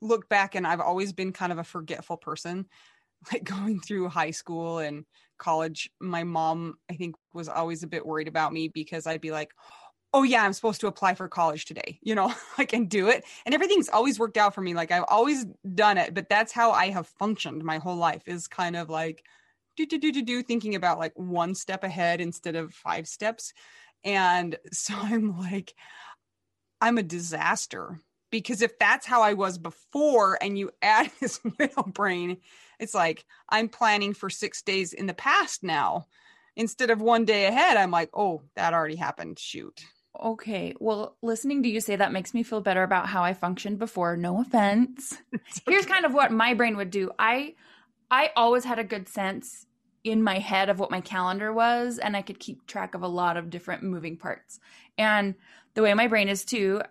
look 0.00 0.28
back 0.28 0.54
and 0.54 0.64
i've 0.64 0.80
always 0.80 1.12
been 1.12 1.32
kind 1.32 1.50
of 1.50 1.58
a 1.58 1.64
forgetful 1.64 2.16
person 2.18 2.66
like 3.32 3.42
going 3.42 3.80
through 3.80 4.08
high 4.08 4.30
school 4.30 4.78
and 4.78 5.04
college. 5.38 5.90
My 6.00 6.24
mom 6.24 6.74
i 6.90 6.94
think 6.94 7.16
was 7.32 7.48
always 7.48 7.82
a 7.82 7.88
bit 7.88 8.06
worried 8.06 8.28
about 8.28 8.52
me 8.52 8.68
because 8.68 9.06
i'd 9.06 9.20
be 9.20 9.32
like 9.32 9.50
oh 9.64 9.87
Oh, 10.14 10.22
yeah, 10.22 10.42
I'm 10.42 10.54
supposed 10.54 10.80
to 10.80 10.86
apply 10.86 11.14
for 11.14 11.28
college 11.28 11.66
today. 11.66 11.98
You 12.02 12.14
know, 12.14 12.32
I 12.58 12.64
can 12.64 12.86
do 12.86 13.08
it. 13.08 13.24
And 13.44 13.54
everything's 13.54 13.88
always 13.88 14.18
worked 14.18 14.36
out 14.38 14.54
for 14.54 14.60
me. 14.60 14.74
Like 14.74 14.90
I've 14.90 15.04
always 15.08 15.44
done 15.74 15.98
it, 15.98 16.14
but 16.14 16.28
that's 16.28 16.52
how 16.52 16.72
I 16.72 16.88
have 16.90 17.06
functioned 17.06 17.62
my 17.64 17.78
whole 17.78 17.96
life 17.96 18.22
is 18.26 18.48
kind 18.48 18.76
of 18.76 18.88
like 18.88 19.24
do 19.76 19.86
do 19.86 19.98
do 19.98 20.10
do 20.10 20.22
do 20.22 20.42
thinking 20.42 20.74
about 20.74 20.98
like 20.98 21.12
one 21.14 21.54
step 21.54 21.84
ahead 21.84 22.20
instead 22.20 22.56
of 22.56 22.74
five 22.74 23.06
steps. 23.06 23.52
And 24.02 24.56
so 24.72 24.94
I'm 24.96 25.38
like 25.38 25.74
I'm 26.80 26.98
a 26.98 27.02
disaster 27.02 27.98
because 28.30 28.62
if 28.62 28.78
that's 28.78 29.06
how 29.06 29.22
I 29.22 29.34
was 29.34 29.58
before 29.58 30.38
and 30.40 30.58
you 30.58 30.70
add 30.82 31.10
this 31.20 31.40
middle 31.58 31.84
brain, 31.84 32.38
it's 32.78 32.94
like 32.94 33.24
I'm 33.48 33.68
planning 33.68 34.14
for 34.14 34.30
6 34.30 34.62
days 34.62 34.92
in 34.92 35.06
the 35.06 35.14
past 35.14 35.62
now 35.62 36.06
instead 36.56 36.90
of 36.90 37.00
one 37.00 37.24
day 37.24 37.46
ahead. 37.46 37.76
I'm 37.76 37.90
like, 37.90 38.10
"Oh, 38.14 38.42
that 38.56 38.74
already 38.74 38.96
happened. 38.96 39.38
Shoot." 39.38 39.84
Okay. 40.22 40.74
Well, 40.80 41.16
listening 41.22 41.62
to 41.62 41.68
you 41.68 41.80
say 41.80 41.96
that 41.96 42.12
makes 42.12 42.34
me 42.34 42.42
feel 42.42 42.60
better 42.60 42.82
about 42.82 43.08
how 43.08 43.22
I 43.22 43.34
functioned 43.34 43.78
before. 43.78 44.16
No 44.16 44.40
offense. 44.40 45.16
Okay. 45.34 45.72
Here's 45.72 45.86
kind 45.86 46.04
of 46.04 46.12
what 46.12 46.30
my 46.30 46.54
brain 46.54 46.76
would 46.76 46.90
do. 46.90 47.10
I 47.18 47.54
I 48.10 48.30
always 48.36 48.64
had 48.64 48.78
a 48.78 48.84
good 48.84 49.08
sense 49.08 49.66
in 50.04 50.22
my 50.22 50.38
head 50.38 50.68
of 50.68 50.78
what 50.78 50.90
my 50.90 51.00
calendar 51.00 51.52
was 51.52 51.98
and 51.98 52.16
I 52.16 52.22
could 52.22 52.38
keep 52.38 52.66
track 52.66 52.94
of 52.94 53.02
a 53.02 53.08
lot 53.08 53.36
of 53.36 53.50
different 53.50 53.82
moving 53.82 54.16
parts. 54.16 54.60
And 54.96 55.34
the 55.74 55.82
way 55.82 55.94
my 55.94 56.06
brain 56.06 56.28
is 56.28 56.44
too, 56.44 56.82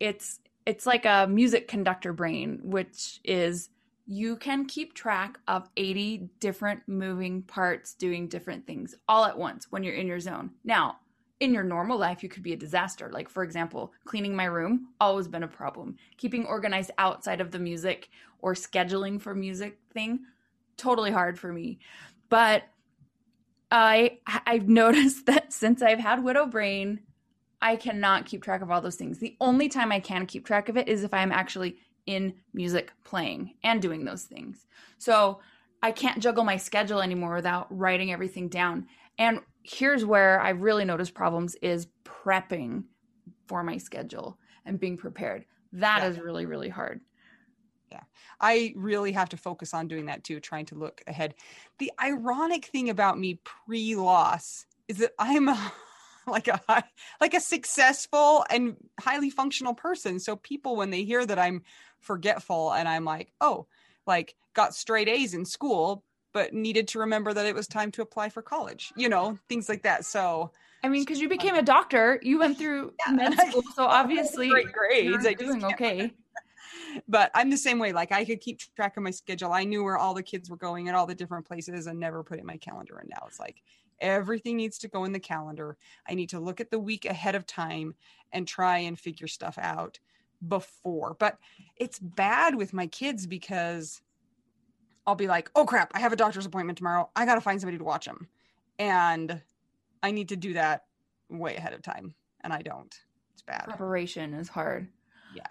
it's 0.00 0.40
it's 0.66 0.86
like 0.86 1.04
a 1.04 1.26
music 1.28 1.68
conductor 1.68 2.12
brain, 2.12 2.60
which 2.62 3.20
is 3.24 3.68
you 4.06 4.36
can 4.36 4.66
keep 4.66 4.94
track 4.94 5.38
of 5.48 5.68
80 5.76 6.28
different 6.40 6.82
moving 6.86 7.42
parts 7.42 7.94
doing 7.94 8.28
different 8.28 8.66
things 8.66 8.94
all 9.08 9.24
at 9.24 9.38
once 9.38 9.66
when 9.70 9.82
you're 9.84 9.94
in 9.94 10.06
your 10.06 10.20
zone. 10.20 10.50
Now, 10.64 10.98
in 11.42 11.52
your 11.52 11.64
normal 11.64 11.98
life, 11.98 12.22
you 12.22 12.28
could 12.28 12.44
be 12.44 12.52
a 12.52 12.56
disaster. 12.56 13.10
Like, 13.12 13.28
for 13.28 13.42
example, 13.42 13.92
cleaning 14.04 14.36
my 14.36 14.44
room, 14.44 14.90
always 15.00 15.26
been 15.26 15.42
a 15.42 15.48
problem. 15.48 15.96
Keeping 16.16 16.46
organized 16.46 16.92
outside 16.98 17.40
of 17.40 17.50
the 17.50 17.58
music 17.58 18.08
or 18.38 18.54
scheduling 18.54 19.20
for 19.20 19.34
music 19.34 19.80
thing, 19.92 20.20
totally 20.76 21.10
hard 21.10 21.40
for 21.40 21.52
me. 21.52 21.80
But 22.28 22.62
I 23.72 24.20
I've 24.46 24.68
noticed 24.82 25.26
that 25.26 25.52
since 25.52 25.82
I've 25.82 25.98
had 25.98 26.22
widow 26.22 26.46
brain, 26.46 27.00
I 27.60 27.74
cannot 27.74 28.26
keep 28.26 28.44
track 28.44 28.62
of 28.62 28.70
all 28.70 28.80
those 28.80 28.94
things. 28.94 29.18
The 29.18 29.36
only 29.40 29.68
time 29.68 29.90
I 29.90 29.98
can 29.98 30.26
keep 30.26 30.46
track 30.46 30.68
of 30.68 30.76
it 30.76 30.88
is 30.88 31.02
if 31.02 31.12
I'm 31.12 31.32
actually 31.32 31.76
in 32.06 32.34
music 32.54 32.92
playing 33.02 33.54
and 33.64 33.82
doing 33.82 34.04
those 34.04 34.22
things. 34.22 34.64
So 34.98 35.40
I 35.82 35.90
can't 35.90 36.22
juggle 36.22 36.44
my 36.44 36.56
schedule 36.56 37.00
anymore 37.00 37.34
without 37.34 37.66
writing 37.76 38.12
everything 38.12 38.48
down. 38.48 38.86
And 39.18 39.40
here's 39.62 40.04
where 40.04 40.40
I 40.40 40.50
really 40.50 40.84
notice 40.84 41.10
problems 41.10 41.54
is 41.62 41.86
prepping 42.04 42.84
for 43.46 43.62
my 43.62 43.78
schedule 43.78 44.38
and 44.64 44.78
being 44.78 44.96
prepared. 44.96 45.44
That 45.72 46.02
yeah. 46.02 46.08
is 46.08 46.18
really, 46.18 46.46
really 46.46 46.68
hard. 46.68 47.00
Yeah. 47.90 48.02
I 48.40 48.72
really 48.76 49.12
have 49.12 49.28
to 49.30 49.36
focus 49.36 49.74
on 49.74 49.88
doing 49.88 50.06
that 50.06 50.24
too, 50.24 50.40
trying 50.40 50.66
to 50.66 50.74
look 50.74 51.02
ahead. 51.06 51.34
The 51.78 51.92
ironic 52.02 52.66
thing 52.66 52.90
about 52.90 53.18
me 53.18 53.40
pre 53.44 53.94
loss 53.94 54.66
is 54.88 54.98
that 54.98 55.12
I'm 55.18 55.48
a, 55.48 55.72
like 56.26 56.48
a 56.48 56.84
like 57.20 57.34
a 57.34 57.40
successful 57.40 58.44
and 58.48 58.76
highly 59.00 59.30
functional 59.30 59.74
person. 59.74 60.18
So 60.18 60.36
people 60.36 60.76
when 60.76 60.90
they 60.90 61.04
hear 61.04 61.24
that 61.26 61.38
I'm 61.38 61.62
forgetful 62.00 62.72
and 62.72 62.88
I'm 62.88 63.04
like, 63.04 63.32
"Oh, 63.40 63.66
like 64.06 64.36
got 64.54 64.74
straight 64.74 65.08
A's 65.08 65.34
in 65.34 65.44
school, 65.44 66.04
but 66.32 66.52
needed 66.52 66.88
to 66.88 66.98
remember 66.98 67.32
that 67.32 67.46
it 67.46 67.54
was 67.54 67.66
time 67.66 67.90
to 67.92 68.02
apply 68.02 68.28
for 68.28 68.42
college, 68.42 68.92
you 68.96 69.08
know, 69.08 69.38
things 69.48 69.68
like 69.68 69.82
that. 69.82 70.04
So, 70.04 70.50
I 70.82 70.88
mean, 70.88 71.02
because 71.02 71.20
you 71.20 71.26
um, 71.26 71.30
became 71.30 71.54
a 71.54 71.62
doctor, 71.62 72.18
you 72.22 72.38
went 72.38 72.58
through 72.58 72.94
yeah, 73.06 73.12
med 73.12 73.34
school, 73.48 73.62
so 73.74 73.84
obviously 73.86 74.48
great 74.48 74.72
grades. 74.72 75.26
I 75.26 75.34
doing 75.34 75.64
okay. 75.64 76.12
But 77.08 77.30
I'm 77.34 77.50
the 77.50 77.56
same 77.56 77.78
way. 77.78 77.92
Like 77.92 78.12
I 78.12 78.24
could 78.24 78.40
keep 78.40 78.60
track 78.76 78.96
of 78.96 79.02
my 79.02 79.10
schedule. 79.10 79.52
I 79.52 79.64
knew 79.64 79.84
where 79.84 79.98
all 79.98 80.14
the 80.14 80.22
kids 80.22 80.50
were 80.50 80.56
going 80.56 80.88
at 80.88 80.94
all 80.94 81.06
the 81.06 81.14
different 81.14 81.46
places 81.46 81.86
and 81.86 81.98
never 81.98 82.22
put 82.22 82.38
in 82.38 82.46
my 82.46 82.56
calendar. 82.56 82.98
And 82.98 83.08
now 83.08 83.24
it's 83.26 83.40
like 83.40 83.62
everything 84.00 84.56
needs 84.56 84.78
to 84.78 84.88
go 84.88 85.04
in 85.04 85.12
the 85.12 85.20
calendar. 85.20 85.76
I 86.06 86.14
need 86.14 86.30
to 86.30 86.40
look 86.40 86.60
at 86.60 86.70
the 86.70 86.78
week 86.78 87.04
ahead 87.04 87.34
of 87.34 87.46
time 87.46 87.94
and 88.32 88.46
try 88.46 88.78
and 88.78 88.98
figure 88.98 89.28
stuff 89.28 89.58
out 89.58 89.98
before. 90.46 91.16
But 91.18 91.38
it's 91.76 91.98
bad 91.98 92.54
with 92.54 92.72
my 92.72 92.86
kids 92.88 93.26
because 93.26 94.02
I'll 95.06 95.14
be 95.14 95.26
like, 95.26 95.50
oh 95.54 95.64
crap, 95.64 95.90
I 95.94 96.00
have 96.00 96.12
a 96.12 96.16
doctor's 96.16 96.46
appointment 96.46 96.78
tomorrow. 96.78 97.10
I 97.16 97.26
got 97.26 97.34
to 97.34 97.40
find 97.40 97.60
somebody 97.60 97.78
to 97.78 97.84
watch 97.84 98.06
them. 98.06 98.28
And 98.78 99.40
I 100.02 100.10
need 100.10 100.28
to 100.30 100.36
do 100.36 100.54
that 100.54 100.84
way 101.28 101.56
ahead 101.56 101.72
of 101.72 101.82
time. 101.82 102.14
And 102.42 102.52
I 102.52 102.62
don't. 102.62 102.94
It's 103.32 103.42
bad. 103.42 103.64
Preparation 103.64 104.34
is 104.34 104.48
hard. 104.48 104.88
Yeah. 105.34 105.50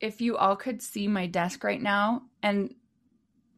If 0.00 0.20
you 0.20 0.36
all 0.36 0.56
could 0.56 0.82
see 0.82 1.08
my 1.08 1.26
desk 1.26 1.64
right 1.64 1.80
now, 1.80 2.22
and 2.42 2.74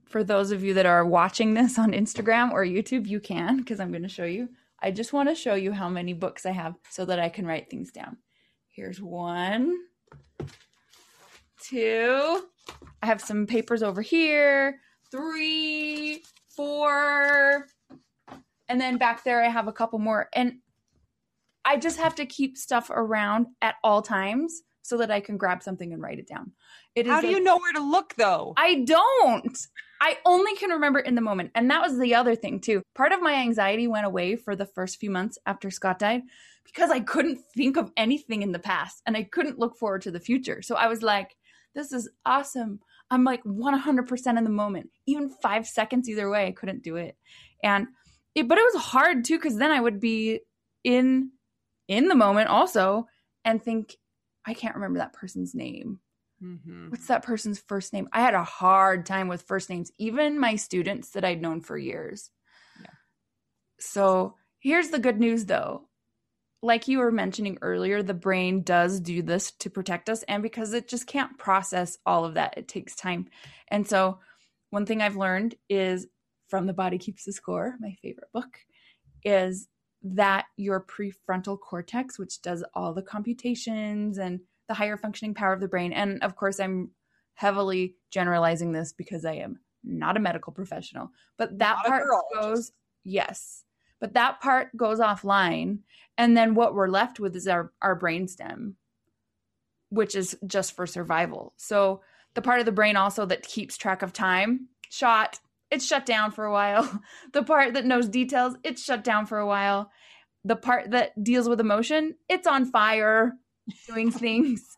for 0.09 0.23
those 0.23 0.53
of 0.53 0.63
you 0.63 0.75
that 0.75 0.87
are 0.87 1.05
watching 1.05 1.55
this 1.55 1.79
on 1.79 1.93
Instagram 1.93 2.53
or 2.53 2.65
YouTube, 2.65 3.07
you 3.07 3.21
can 3.21 3.59
because 3.59 3.81
I'm 3.81 3.91
going 3.91 4.03
to 4.03 4.09
show 4.09 4.25
you. 4.25 4.49
I 4.83 4.91
just 4.91 5.13
want 5.13 5.29
to 5.29 5.35
show 5.35 5.55
you 5.55 5.73
how 5.73 5.89
many 5.89 6.13
books 6.13 6.47
I 6.47 6.53
have 6.53 6.75
so 6.91 7.05
that 7.07 7.19
I 7.19 7.29
can 7.29 7.47
write 7.47 7.71
things 7.71 7.91
down. 7.91 8.19
Here's 8.69 9.01
one, 9.01 9.77
two. 11.63 12.47
I 13.03 13.07
have 13.07 13.21
some 13.21 13.47
papers 13.47 13.83
over 13.83 14.03
here 14.03 14.81
three, 15.17 16.23
four, 16.49 17.67
and 18.69 18.81
then 18.81 18.99
back 18.99 19.25
there 19.25 19.43
I 19.43 19.49
have 19.49 19.69
a 19.69 19.73
couple 19.73 19.99
more. 19.99 20.29
And 20.33 20.59
I 21.65 21.77
just 21.77 21.99
have 21.99 22.15
to 22.17 22.27
keep 22.27 22.57
stuff 22.57 22.91
around 22.91 23.47
at 23.63 23.77
all 23.83 24.03
times 24.03 24.63
so 24.83 24.99
that 24.99 25.11
I 25.11 25.21
can 25.21 25.37
grab 25.37 25.63
something 25.63 25.93
and 25.93 26.01
write 26.01 26.19
it 26.19 26.29
down. 26.29 26.53
It 26.95 27.07
How 27.07 27.21
do 27.21 27.29
you 27.29 27.43
know 27.43 27.59
where 27.59 27.73
to 27.73 27.81
look 27.81 28.15
though? 28.15 28.55
I 28.57 28.85
don't. 28.85 29.59
I 30.01 30.19
only 30.25 30.55
can 30.57 30.71
remember 30.71 31.01
in 31.01 31.15
the 31.15 31.21
moment. 31.21 31.51
And 31.55 31.71
that 31.71 31.83
was 31.83 31.99
the 31.99 32.15
other 32.15 32.37
thing 32.37 32.61
too. 32.61 32.83
Part 32.95 33.13
of 33.13 33.21
my 33.21 33.35
anxiety 33.35 33.89
went 33.89 34.07
away 34.07 34.37
for 34.37 34.55
the 34.55 34.67
first 34.67 35.01
few 35.01 35.11
months 35.11 35.39
after 35.47 35.71
Scott 35.71 35.99
died 35.99 36.23
because 36.65 36.91
I 36.91 37.01
couldn't 37.01 37.41
think 37.55 37.77
of 37.77 37.91
anything 37.97 38.43
in 38.43 38.53
the 38.53 38.59
past 38.59 39.03
and 39.07 39.17
I 39.17 39.25
couldn't 39.25 39.59
look 39.59 39.77
forward 39.77 40.03
to 40.03 40.11
the 40.11 40.21
future. 40.21 40.63
So 40.63 40.77
I 40.77 40.87
was 40.87 41.03
like, 41.03 41.37
this 41.75 41.93
is 41.93 42.09
awesome. 42.25 42.81
I'm 43.11 43.25
like 43.25 43.43
100% 43.45 44.39
in 44.39 44.45
the 44.45 44.51
moment. 44.51 44.91
Even 45.07 45.29
five 45.29 45.67
seconds 45.67 46.09
either 46.09 46.29
way, 46.29 46.47
I 46.47 46.53
couldn't 46.53 46.83
do 46.83 46.97
it. 46.97 47.17
And 47.63 47.87
it, 48.35 48.49
but 48.49 48.59
it 48.59 48.65
was 48.73 48.83
hard 48.83 49.25
too, 49.25 49.37
because 49.37 49.57
then 49.57 49.71
I 49.71 49.81
would 49.81 50.01
be 50.01 50.41
in 50.85 51.31
in 51.89 52.09
the 52.09 52.15
moment 52.15 52.49
also 52.49 53.07
and 53.45 53.63
think, 53.63 53.97
I 54.45 54.55
can't 54.55 54.75
remember 54.75 54.99
that 54.99 55.13
person's 55.13 55.55
name. 55.55 56.01
Mm-hmm. 56.43 56.91
What's 56.91 57.07
that 57.07 57.23
person's 57.23 57.59
first 57.59 57.93
name? 57.93 58.09
I 58.13 58.21
had 58.21 58.35
a 58.35 58.45
hard 58.45 59.07
time 59.07 59.29
with 59.29 59.43
first 59.43 59.71
names, 59.71 59.91
even 59.99 60.39
my 60.39 60.57
students 60.57 61.11
that 61.11 61.25
I'd 61.25 61.41
known 61.41 61.61
for 61.61 61.79
years. 61.79 62.31
Yeah. 62.81 62.91
So 63.81 64.35
here's 64.59 64.91
the 64.91 64.99
good 64.99 65.19
news 65.19 65.47
though 65.47 65.86
like 66.63 66.89
you 66.89 66.99
were 66.99 67.13
mentioning 67.13 67.59
earlier, 67.63 68.03
the 68.03 68.15
brain 68.15 68.63
does 68.63 69.01
do 69.01 69.23
this 69.23 69.53
to 69.53 69.71
protect 69.71 70.09
us. 70.09 70.23
And 70.25 70.43
because 70.43 70.73
it 70.73 70.89
just 70.89 71.07
can't 71.07 71.39
process 71.39 71.99
all 72.07 72.25
of 72.25 72.35
that, 72.35 72.55
it 72.57 72.69
takes 72.69 72.95
time. 72.95 73.29
And 73.69 73.87
so, 73.87 74.19
one 74.71 74.87
thing 74.87 75.01
I've 75.01 75.17
learned 75.17 75.55
is 75.69 76.07
from 76.49 76.67
The 76.67 76.73
Body 76.73 76.99
Keeps 76.99 77.25
the 77.25 77.33
Score, 77.33 77.77
my 77.79 77.97
favorite 78.03 78.33
book, 78.33 78.59
is 79.23 79.69
that 80.03 80.47
your 80.57 80.85
prefrontal 80.85 81.59
cortex, 81.59 82.19
which 82.19 82.43
does 82.43 82.65
all 82.75 82.93
the 82.93 83.03
computations 83.03 84.19
and 84.19 84.41
the 84.69 84.75
higher 84.75 84.97
functioning 84.97 85.35
power 85.35 85.53
of 85.53 85.61
the 85.61 85.69
brain, 85.69 85.93
and 85.93 86.23
of 86.23 86.37
course, 86.37 86.59
I'm 86.59 86.91
heavily 87.35 87.97
generalizing 88.11 88.73
this 88.73 88.93
because 88.93 89.25
I 89.25 89.35
am 89.35 89.61
not 89.85 90.17
a 90.17 90.21
medical 90.21 90.53
professional, 90.53 91.11
but 91.39 91.59
that 91.59 91.77
not 91.77 91.87
part 91.87 92.07
goes, 92.35 92.73
yes 93.05 93.66
but 94.01 94.15
that 94.15 94.41
part 94.41 94.77
goes 94.77 95.01
offline. 95.01 95.79
And 96.19 96.37
then 96.37 96.55
what 96.55 96.75
we're 96.75 96.89
left 96.89 97.21
with 97.21 97.37
is 97.37 97.47
our, 97.47 97.73
our 97.83 97.99
brainstem, 97.99 98.75
which 99.91 100.15
is 100.15 100.37
just 100.47 100.75
for 100.75 100.87
survival. 100.87 101.53
So 101.57 102.01
the 102.35 102.43
part 102.43 102.61
of 102.61 102.67
the 102.67 102.73
brain 102.73 102.97
also 102.97 103.27
that 103.27 103.43
keeps 103.47 103.77
track 103.77 104.03
of 104.03 104.13
time, 104.13 104.69
shot, 104.91 105.41
it's 105.71 105.87
shut 105.87 106.07
down 106.07 106.31
for 106.31 106.45
a 106.45 106.53
while. 106.53 107.03
the 107.33 107.43
part 107.43 107.75
that 107.75 107.85
knows 107.85 108.09
details, 108.09 108.57
it's 108.63 108.83
shut 108.83 109.05
down 109.05 109.27
for 109.27 109.39
a 109.39 109.47
while. 109.47 109.91
The 110.45 110.57
part 110.57 110.93
that 110.93 111.23
deals 111.23 111.49
with 111.49 111.61
emotion, 111.61 112.15
it's 112.29 112.47
on 112.47 112.67
fire 112.67 113.35
doing 113.89 114.11
things. 114.13 114.77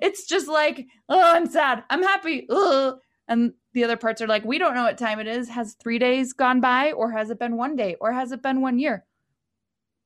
it's 0.00 0.26
just 0.26 0.48
like, 0.48 0.86
oh, 1.08 1.34
I'm 1.34 1.46
sad. 1.46 1.84
I'm 1.90 2.02
happy. 2.02 2.46
Ugh. 2.50 2.98
And 3.28 3.54
the 3.72 3.84
other 3.84 3.96
parts 3.96 4.20
are 4.20 4.26
like, 4.26 4.44
we 4.44 4.58
don't 4.58 4.74
know 4.74 4.84
what 4.84 4.98
time 4.98 5.18
it 5.18 5.26
is. 5.26 5.48
Has 5.48 5.74
three 5.74 5.98
days 5.98 6.32
gone 6.32 6.60
by, 6.60 6.92
or 6.92 7.10
has 7.10 7.30
it 7.30 7.38
been 7.38 7.56
one 7.56 7.76
day, 7.76 7.96
or 8.00 8.12
has 8.12 8.32
it 8.32 8.42
been 8.42 8.60
one 8.60 8.78
year? 8.78 9.04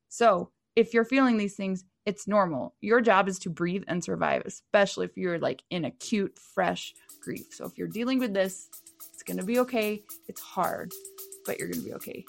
So 0.08 0.50
if 0.76 0.94
you're 0.94 1.04
feeling 1.04 1.36
these 1.36 1.56
things, 1.56 1.84
it's 2.06 2.26
normal. 2.26 2.74
Your 2.80 3.00
job 3.00 3.28
is 3.28 3.38
to 3.40 3.50
breathe 3.50 3.82
and 3.88 4.02
survive, 4.02 4.42
especially 4.46 5.06
if 5.06 5.16
you're 5.16 5.38
like 5.38 5.62
in 5.70 5.84
acute, 5.84 6.38
fresh 6.38 6.94
grief. 7.20 7.46
So 7.50 7.66
if 7.66 7.76
you're 7.76 7.88
dealing 7.88 8.18
with 8.18 8.32
this, 8.32 8.70
it's 9.12 9.22
going 9.22 9.36
to 9.36 9.44
be 9.44 9.58
okay. 9.58 10.02
It's 10.28 10.40
hard, 10.40 10.92
but 11.44 11.58
you're 11.58 11.68
going 11.68 11.80
to 11.80 11.86
be 11.86 11.94
okay. 11.94 12.24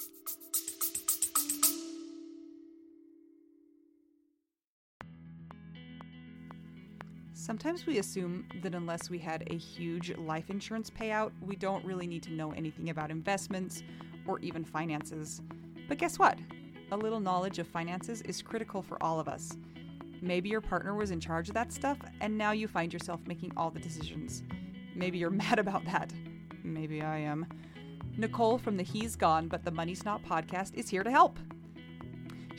Sometimes 7.50 7.84
we 7.84 7.98
assume 7.98 8.46
that 8.62 8.76
unless 8.76 9.10
we 9.10 9.18
had 9.18 9.42
a 9.48 9.56
huge 9.56 10.16
life 10.16 10.50
insurance 10.50 10.88
payout, 10.88 11.32
we 11.42 11.56
don't 11.56 11.84
really 11.84 12.06
need 12.06 12.22
to 12.22 12.32
know 12.32 12.52
anything 12.52 12.90
about 12.90 13.10
investments 13.10 13.82
or 14.24 14.38
even 14.38 14.64
finances. 14.64 15.42
But 15.88 15.98
guess 15.98 16.16
what? 16.16 16.38
A 16.92 16.96
little 16.96 17.18
knowledge 17.18 17.58
of 17.58 17.66
finances 17.66 18.22
is 18.22 18.40
critical 18.40 18.82
for 18.82 19.02
all 19.02 19.18
of 19.18 19.26
us. 19.26 19.50
Maybe 20.22 20.48
your 20.48 20.60
partner 20.60 20.94
was 20.94 21.10
in 21.10 21.18
charge 21.18 21.48
of 21.48 21.54
that 21.54 21.72
stuff, 21.72 21.98
and 22.20 22.38
now 22.38 22.52
you 22.52 22.68
find 22.68 22.92
yourself 22.92 23.18
making 23.26 23.50
all 23.56 23.72
the 23.72 23.80
decisions. 23.80 24.44
Maybe 24.94 25.18
you're 25.18 25.30
mad 25.48 25.58
about 25.58 25.84
that. 25.86 26.12
Maybe 26.62 27.02
I 27.02 27.18
am. 27.18 27.48
Nicole 28.16 28.58
from 28.58 28.76
the 28.76 28.84
He's 28.84 29.16
Gone 29.16 29.48
But 29.48 29.64
the 29.64 29.72
Money's 29.72 30.04
Not 30.04 30.22
podcast 30.22 30.74
is 30.74 30.88
here 30.88 31.02
to 31.02 31.10
help. 31.10 31.36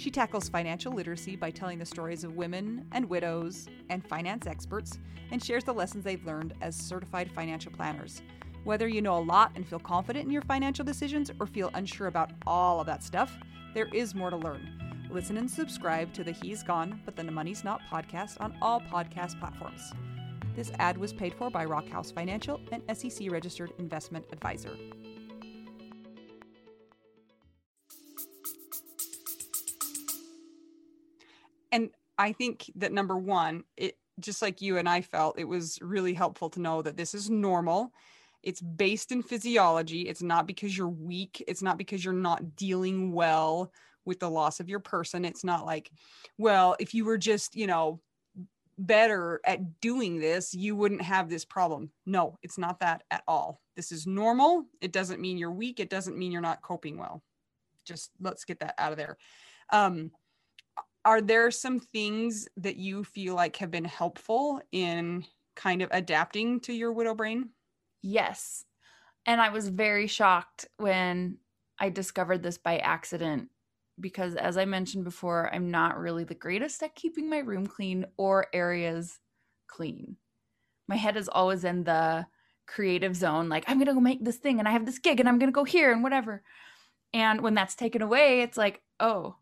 She 0.01 0.09
tackles 0.09 0.49
financial 0.49 0.93
literacy 0.93 1.35
by 1.35 1.51
telling 1.51 1.77
the 1.77 1.85
stories 1.85 2.23
of 2.23 2.35
women 2.35 2.87
and 2.91 3.07
widows 3.07 3.67
and 3.91 4.03
finance 4.03 4.47
experts 4.47 4.97
and 5.29 5.43
shares 5.43 5.63
the 5.63 5.75
lessons 5.75 6.03
they've 6.03 6.25
learned 6.25 6.55
as 6.59 6.75
certified 6.75 7.31
financial 7.31 7.71
planners. 7.71 8.23
Whether 8.63 8.87
you 8.87 9.03
know 9.03 9.19
a 9.19 9.21
lot 9.21 9.51
and 9.53 9.63
feel 9.63 9.77
confident 9.77 10.25
in 10.25 10.31
your 10.31 10.41
financial 10.41 10.83
decisions 10.83 11.29
or 11.39 11.45
feel 11.45 11.69
unsure 11.75 12.07
about 12.07 12.31
all 12.47 12.79
of 12.79 12.87
that 12.87 13.03
stuff, 13.03 13.37
there 13.75 13.89
is 13.93 14.15
more 14.15 14.31
to 14.31 14.37
learn. 14.37 15.07
Listen 15.11 15.37
and 15.37 15.49
subscribe 15.49 16.11
to 16.13 16.23
the 16.23 16.31
He's 16.31 16.63
Gone 16.63 16.99
But 17.05 17.15
the 17.15 17.23
Money's 17.23 17.63
Not 17.63 17.81
podcast 17.91 18.41
on 18.41 18.57
all 18.59 18.81
podcast 18.81 19.39
platforms. 19.39 19.93
This 20.55 20.71
ad 20.79 20.97
was 20.97 21.13
paid 21.13 21.35
for 21.35 21.51
by 21.51 21.63
Rockhouse 21.63 22.09
Financial, 22.09 22.59
an 22.71 22.81
SEC 22.95 23.31
registered 23.31 23.71
investment 23.77 24.25
advisor. 24.31 24.75
And 31.71 31.89
I 32.17 32.33
think 32.33 32.69
that 32.75 32.91
number 32.91 33.17
one, 33.17 33.63
it 33.77 33.97
just 34.19 34.41
like 34.41 34.61
you 34.61 34.77
and 34.77 34.87
I 34.87 35.01
felt, 35.01 35.39
it 35.39 35.47
was 35.47 35.79
really 35.81 36.13
helpful 36.13 36.49
to 36.51 36.61
know 36.61 36.81
that 36.81 36.97
this 36.97 37.13
is 37.13 37.29
normal. 37.29 37.91
It's 38.43 38.61
based 38.61 39.11
in 39.11 39.23
physiology. 39.23 40.01
It's 40.01 40.21
not 40.21 40.47
because 40.47 40.77
you're 40.77 40.87
weak. 40.87 41.43
It's 41.47 41.61
not 41.61 41.77
because 41.77 42.03
you're 42.03 42.13
not 42.13 42.55
dealing 42.55 43.11
well 43.13 43.71
with 44.05 44.19
the 44.19 44.29
loss 44.29 44.59
of 44.59 44.67
your 44.67 44.79
person. 44.79 45.25
It's 45.25 45.43
not 45.43 45.65
like, 45.65 45.91
well, 46.37 46.75
if 46.79 46.93
you 46.93 47.05
were 47.05 47.17
just, 47.17 47.55
you 47.55 47.67
know, 47.67 48.01
better 48.77 49.39
at 49.45 49.79
doing 49.79 50.19
this, 50.19 50.55
you 50.55 50.75
wouldn't 50.75 51.03
have 51.03 51.29
this 51.29 51.45
problem. 51.45 51.91
No, 52.05 52.39
it's 52.41 52.57
not 52.57 52.79
that 52.79 53.03
at 53.11 53.23
all. 53.27 53.61
This 53.75 53.91
is 53.91 54.07
normal. 54.07 54.65
It 54.81 54.91
doesn't 54.91 55.21
mean 55.21 55.37
you're 55.37 55.51
weak. 55.51 55.79
It 55.79 55.89
doesn't 55.89 56.17
mean 56.17 56.31
you're 56.31 56.41
not 56.41 56.63
coping 56.63 56.97
well. 56.97 57.23
Just 57.85 58.11
let's 58.19 58.43
get 58.43 58.59
that 58.59 58.73
out 58.77 58.91
of 58.91 58.97
there. 58.97 59.17
Um, 59.71 60.11
are 61.03 61.21
there 61.21 61.49
some 61.51 61.79
things 61.79 62.47
that 62.57 62.77
you 62.77 63.03
feel 63.03 63.35
like 63.35 63.55
have 63.57 63.71
been 63.71 63.85
helpful 63.85 64.61
in 64.71 65.25
kind 65.55 65.81
of 65.81 65.89
adapting 65.91 66.59
to 66.61 66.73
your 66.73 66.93
widow 66.93 67.15
brain? 67.15 67.49
Yes. 68.01 68.65
And 69.25 69.41
I 69.41 69.49
was 69.49 69.69
very 69.69 70.07
shocked 70.07 70.67
when 70.77 71.37
I 71.79 71.89
discovered 71.89 72.43
this 72.43 72.57
by 72.57 72.77
accident 72.77 73.49
because, 73.99 74.35
as 74.35 74.57
I 74.57 74.65
mentioned 74.65 75.03
before, 75.03 75.53
I'm 75.53 75.69
not 75.69 75.99
really 75.99 76.23
the 76.23 76.35
greatest 76.35 76.81
at 76.83 76.95
keeping 76.95 77.29
my 77.29 77.39
room 77.39 77.67
clean 77.67 78.05
or 78.17 78.47
areas 78.53 79.19
clean. 79.67 80.17
My 80.87 80.95
head 80.95 81.17
is 81.17 81.29
always 81.29 81.63
in 81.63 81.83
the 81.83 82.25
creative 82.67 83.15
zone, 83.15 83.49
like, 83.49 83.65
I'm 83.67 83.77
going 83.77 83.87
to 83.87 83.93
go 83.93 83.99
make 83.99 84.23
this 84.23 84.37
thing 84.37 84.59
and 84.59 84.67
I 84.67 84.71
have 84.71 84.85
this 84.85 84.99
gig 84.99 85.19
and 85.19 85.27
I'm 85.27 85.39
going 85.39 85.51
to 85.51 85.55
go 85.55 85.63
here 85.63 85.91
and 85.91 86.03
whatever. 86.03 86.41
And 87.13 87.41
when 87.41 87.53
that's 87.53 87.75
taken 87.75 88.01
away, 88.01 88.41
it's 88.41 88.57
like, 88.57 88.81
oh, 88.99 89.35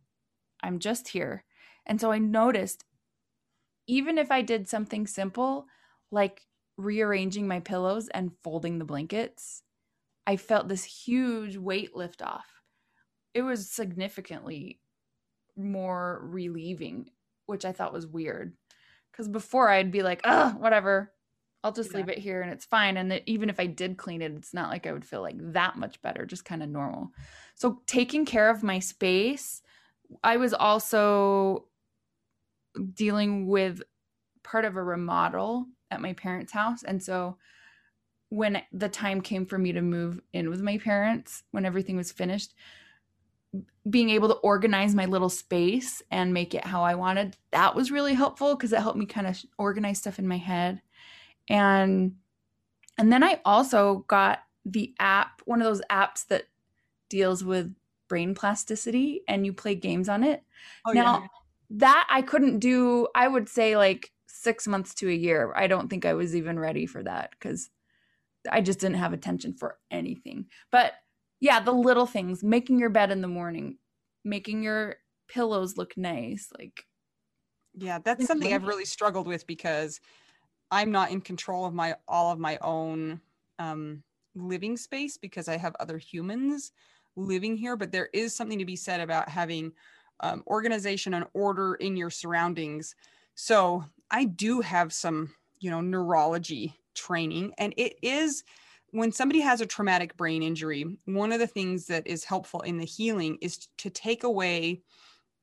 I'm 0.62 0.80
just 0.80 1.08
here. 1.10 1.43
And 1.89 1.99
so 1.99 2.12
I 2.12 2.19
noticed 2.19 2.86
even 3.88 4.19
if 4.19 4.32
I 4.32 4.43
did 4.43 4.69
something 4.69 5.08
simple 5.08 5.65
like 6.12 6.41
rearranging 6.78 7.47
my 7.47 7.60
pillows 7.60 8.08
and 8.10 8.32
folding 8.43 8.78
the 8.78 8.86
blankets, 8.86 9.63
I 10.25 10.38
felt 10.38 10.67
this 10.67 10.84
huge 10.84 11.58
weight 11.58 11.95
lift 11.95 12.21
off. 12.21 12.62
It 13.34 13.41
was 13.41 13.69
significantly 13.69 14.80
more 15.58 16.21
relieving, 16.23 17.10
which 17.47 17.65
I 17.65 17.71
thought 17.71 17.93
was 17.93 18.08
weird. 18.08 18.54
Because 19.12 19.28
before 19.28 19.69
I'd 19.69 19.91
be 19.91 20.04
like, 20.04 20.21
oh, 20.23 20.49
whatever, 20.60 21.12
I'll 21.63 21.71
just 21.71 21.91
yeah. 21.91 21.97
leave 21.97 22.10
it 22.10 22.19
here 22.19 22.41
and 22.41 22.52
it's 22.52 22.65
fine. 22.65 22.95
And 22.95 23.12
that 23.12 23.23
even 23.25 23.49
if 23.49 23.60
I 23.60 23.65
did 23.65 23.97
clean 23.97 24.21
it, 24.21 24.32
it's 24.34 24.54
not 24.54 24.69
like 24.69 24.86
I 24.86 24.93
would 24.93 25.06
feel 25.06 25.21
like 25.21 25.38
that 25.54 25.78
much 25.78 26.02
better, 26.02 26.25
just 26.25 26.45
kind 26.45 26.62
of 26.62 26.69
normal. 26.69 27.10
So 27.56 27.82
taking 27.88 28.25
care 28.25 28.49
of 28.49 28.63
my 28.63 28.80
space, 28.80 29.62
I 30.23 30.38
was 30.38 30.54
also 30.54 31.65
dealing 32.88 33.48
with 33.48 33.82
part 34.44 34.65
of 34.65 34.76
a 34.76 34.84
remodel 34.84 35.68
at 35.92 36.02
my 36.02 36.13
parents' 36.13 36.52
house. 36.52 36.84
And 36.84 37.02
so 37.02 37.38
when 38.30 38.62
the 38.72 38.89
time 38.89 39.22
came 39.22 39.46
for 39.46 39.58
me 39.58 39.72
to 39.72 39.82
move 39.82 40.22
in 40.34 40.50
with 40.50 40.62
my 40.62 40.78
parents, 40.78 41.44
when 41.52 41.65
everything 41.65 41.98
was 41.98 42.12
finished, 42.12 42.54
being 43.89 44.12
able 44.12 44.28
to 44.28 44.36
organize 44.36 44.94
my 44.94 45.06
little 45.06 45.30
space 45.30 46.04
and 46.12 46.34
make 46.34 46.54
it 46.54 46.65
how 46.65 46.84
I 46.84 46.96
wanted, 46.96 47.36
that 47.52 47.76
was 47.76 47.92
really 47.92 48.13
helpful 48.13 48.56
because 48.56 48.72
it 48.72 48.82
helped 48.82 49.00
me 49.00 49.08
kind 49.08 49.26
of 49.28 49.38
organize 49.58 49.98
stuff 49.98 50.20
in 50.20 50.28
my 50.28 50.38
head. 50.38 50.82
And 51.50 52.15
and 52.98 53.12
then 53.12 53.24
I 53.24 53.42
also 53.46 54.06
got 54.08 54.39
the 54.65 54.94
app, 55.00 55.42
one 55.46 55.62
of 55.62 55.65
those 55.65 55.82
apps 55.89 56.28
that 56.28 56.44
deals 57.08 57.44
with 57.44 57.74
brain 58.08 58.36
plasticity 58.36 59.22
and 59.28 59.46
you 59.46 59.54
play 59.54 59.74
games 59.74 60.10
on 60.10 60.24
it. 60.24 60.44
Oh, 60.86 60.92
now, 60.92 61.22
yeah 61.22 61.28
that 61.71 62.08
I 62.10 62.21
couldn't 62.21 62.60
do, 62.60 63.08
I 63.15 63.27
would 63.27 63.47
say 63.49 63.77
like 63.77 64.12
six 64.27 64.67
months 64.67 64.93
to 64.95 65.10
a 65.10 65.13
year. 65.13 65.53
I 65.55 65.67
don't 65.67 65.89
think 65.89 66.05
I 66.05 66.13
was 66.13 66.36
even 66.36 66.60
ready 66.60 66.86
for 66.86 67.03
that 67.03 67.32
because 67.32 67.69
I 68.51 68.62
just 68.62 68.79
didn't 68.79 68.97
have 68.97 69.13
attention 69.13 69.53
for 69.53 69.77
anything. 69.91 70.45
But 70.71 70.93
yeah, 71.39 71.60
the 71.60 71.71
little 71.71 72.05
things, 72.05 72.43
making 72.43 72.79
your 72.79 72.89
bed 72.89 73.12
in 73.12 73.21
the 73.21 73.27
morning, 73.27 73.77
making 74.23 74.63
your 74.63 74.95
pillows 75.27 75.77
look 75.77 75.95
nice, 75.97 76.49
like 76.58 76.86
yeah, 77.75 77.99
that's 78.03 78.25
something 78.25 78.53
I've 78.53 78.67
really 78.67 78.86
struggled 78.86 79.27
with 79.27 79.45
because 79.47 80.01
I'm 80.71 80.91
not 80.91 81.12
in 81.12 81.21
control 81.21 81.65
of 81.65 81.73
my 81.73 81.95
all 82.08 82.32
of 82.32 82.39
my 82.39 82.58
own 82.62 83.21
um, 83.58 84.03
living 84.36 84.75
space 84.77 85.17
because 85.17 85.47
I 85.47 85.58
have 85.58 85.75
other 85.79 85.97
humans 85.97 86.71
living 87.15 87.55
here. 87.55 87.75
But 87.75 87.91
there 87.91 88.10
is 88.13 88.36
something 88.36 88.60
to 88.60 88.65
be 88.65 88.75
said 88.75 89.01
about 89.01 89.29
having 89.29 89.71
um, 90.19 90.43
organization 90.47 91.13
and 91.13 91.25
order 91.34 91.75
in 91.75 91.95
your 91.95 92.10
surroundings. 92.10 92.95
So 93.36 93.86
I 94.12 94.25
do 94.25 94.62
have 94.62 94.91
some, 94.91 95.34
you 95.60 95.69
know, 95.69 95.82
neurology 95.82 96.75
training, 96.95 97.53
and 97.58 97.73
it 97.77 97.93
is 98.01 98.43
when 98.91 99.12
somebody 99.12 99.39
has 99.41 99.62
a 99.62 99.65
traumatic 99.65 100.17
brain 100.17 100.41
injury, 100.41 100.97
one 101.05 101.32
of 101.32 101.39
the 101.39 101.47
things 101.47 101.86
that 101.88 102.08
is 102.08 102.23
helpful 102.23 102.62
in 102.62 102.77
the 102.77 102.86
healing 102.86 103.38
is 103.41 103.67
to 103.77 103.89
take 103.89 104.23
away 104.23 104.82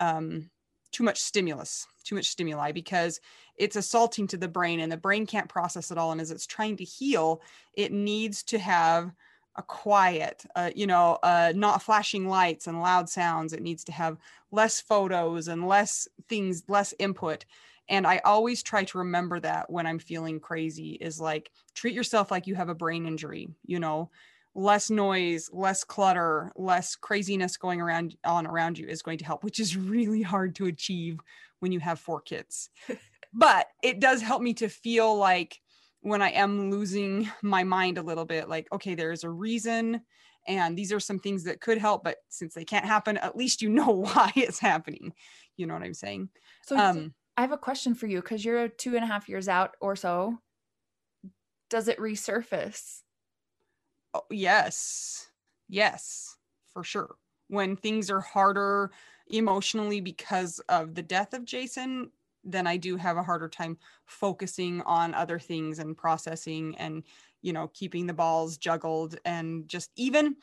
um, 0.01 0.51
too 0.91 1.05
much 1.05 1.21
stimulus, 1.21 1.87
too 2.05 2.15
much 2.15 2.27
stimuli, 2.27 2.73
because 2.73 3.21
it's 3.57 3.77
assaulting 3.77 4.27
to 4.29 4.37
the 4.37 4.49
brain 4.49 4.81
and 4.81 4.91
the 4.91 4.97
brain 4.97 5.27
can't 5.27 5.49
process 5.49 5.91
it 5.91 5.99
all. 5.99 6.13
And 6.13 6.21
as 6.21 6.31
it's 6.31 6.47
trying 6.47 6.77
to 6.79 6.85
heal, 6.85 7.41
it 7.75 7.93
needs 7.93 8.43
to 8.45 8.59
have 8.59 9.13
a 9.57 9.63
quiet, 9.63 10.45
uh, 10.55 10.71
you 10.75 10.87
know, 10.87 11.19
uh, 11.23 11.53
not 11.55 11.83
flashing 11.83 12.29
lights 12.29 12.67
and 12.67 12.81
loud 12.81 13.09
sounds. 13.09 13.53
It 13.53 13.63
needs 13.63 13.85
to 13.85 13.93
have 13.93 14.19
less 14.51 14.81
photos 14.81 15.49
and 15.49 15.67
less 15.67 16.09
things, 16.29 16.63
less 16.69 16.95
input. 16.99 17.45
And 17.89 18.07
I 18.07 18.19
always 18.25 18.63
try 18.63 18.85
to 18.85 18.99
remember 18.99 19.41
that 19.41 19.71
when 19.71 19.87
I'm 19.87 19.99
feeling 19.99 20.41
crazy 20.41 20.93
is 21.01 21.21
like 21.21 21.51
treat 21.75 21.95
yourself 21.95 22.31
like 22.31 22.47
you 22.47 22.55
have 22.55 22.69
a 22.69 22.75
brain 22.75 23.07
injury, 23.07 23.49
you 23.65 23.79
know, 23.79 24.11
less 24.55 24.91
noise, 24.91 25.51
less 25.53 25.85
clutter, 25.85 26.51
less 26.57 26.97
craziness 26.97 27.57
going 27.57 27.81
around 27.81 28.17
on 28.25 28.47
around 28.47 28.79
you 28.79 28.87
is 28.89 29.03
going 29.03 29.19
to 29.19 29.25
help, 29.25 29.45
which 29.45 29.61
is 29.61 29.77
really 29.77 30.23
hard 30.23 30.55
to 30.57 30.67
achieve 30.67 31.21
when 31.61 31.73
you 31.73 31.81
have 31.81 32.01
four 32.01 32.21
kids. 32.21 32.71
but 33.33 33.69
it 33.83 34.01
does 34.01 34.23
help 34.23 34.43
me 34.43 34.55
to 34.55 34.69
feel 34.69 35.17
like 35.17 35.61
when 36.07 36.23
I 36.23 36.31
am 36.31 36.71
losing 36.71 37.29
my 37.43 37.65
mind 37.65 37.99
a 37.99 38.03
little 38.03 38.25
bit, 38.25 38.49
like, 38.49 38.69
okay, 38.71 38.95
there's 38.95 39.25
a 39.25 39.29
reason. 39.29 40.03
And 40.47 40.79
these 40.79 40.93
are 40.93 41.01
some 41.01 41.19
things 41.19 41.43
that 41.45 41.61
could 41.61 41.79
help, 41.79 42.05
but 42.05 42.19
since 42.29 42.55
they 42.55 42.65
can't 42.65 42.85
happen, 42.85 43.17
at 43.17 43.37
least 43.37 43.61
you 43.61 43.69
know 43.71 44.05
why 44.05 44.31
it's 44.37 44.61
happening. 44.61 45.13
You 45.57 45.67
know 45.67 45.75
what 45.75 45.83
I'm 45.83 45.95
saying? 45.95 46.29
So, 46.63 46.79
um, 46.79 47.13
I 47.37 47.41
have 47.41 47.51
a 47.51 47.59
question 47.59 47.97
for 47.97 48.07
you 48.07 48.23
because 48.23 48.45
you're 48.45 48.69
two 48.69 48.95
and 48.95 49.03
a 49.03 49.07
half 49.09 49.29
years 49.29 49.49
out 49.49 49.73
or 49.81 49.97
so. 49.97 50.39
Does 51.71 51.89
it 51.89 51.99
resurface? 51.99 53.01
Oh, 54.15 54.23
yes. 54.31 55.27
Yes, 55.69 56.37
for 56.73 56.85
sure. 56.85 57.17
When 57.49 57.75
things 57.75 58.13
are 58.13 58.21
harder 58.21 58.93
emotionally 59.27 60.01
because 60.01 60.61
of 60.69 60.95
the 60.95 61.03
death 61.03 61.35
of 61.35 61.45
Jason, 61.45 62.13
then 62.47 62.67
I 62.67 62.77
do 62.77 62.97
have 62.97 63.17
a 63.17 63.23
harder 63.23 63.49
time 63.49 63.79
focusing 64.07 64.83
on 64.83 65.15
other 65.15 65.39
things 65.39 65.79
and 65.79 65.97
processing 65.97 66.75
and 66.79 67.03
you 67.43 67.53
know 67.53 67.69
keeping 67.69 68.07
the 68.07 68.15
balls 68.15 68.57
juggled 68.57 69.19
and 69.25 69.69
just 69.69 69.91
even 69.97 70.37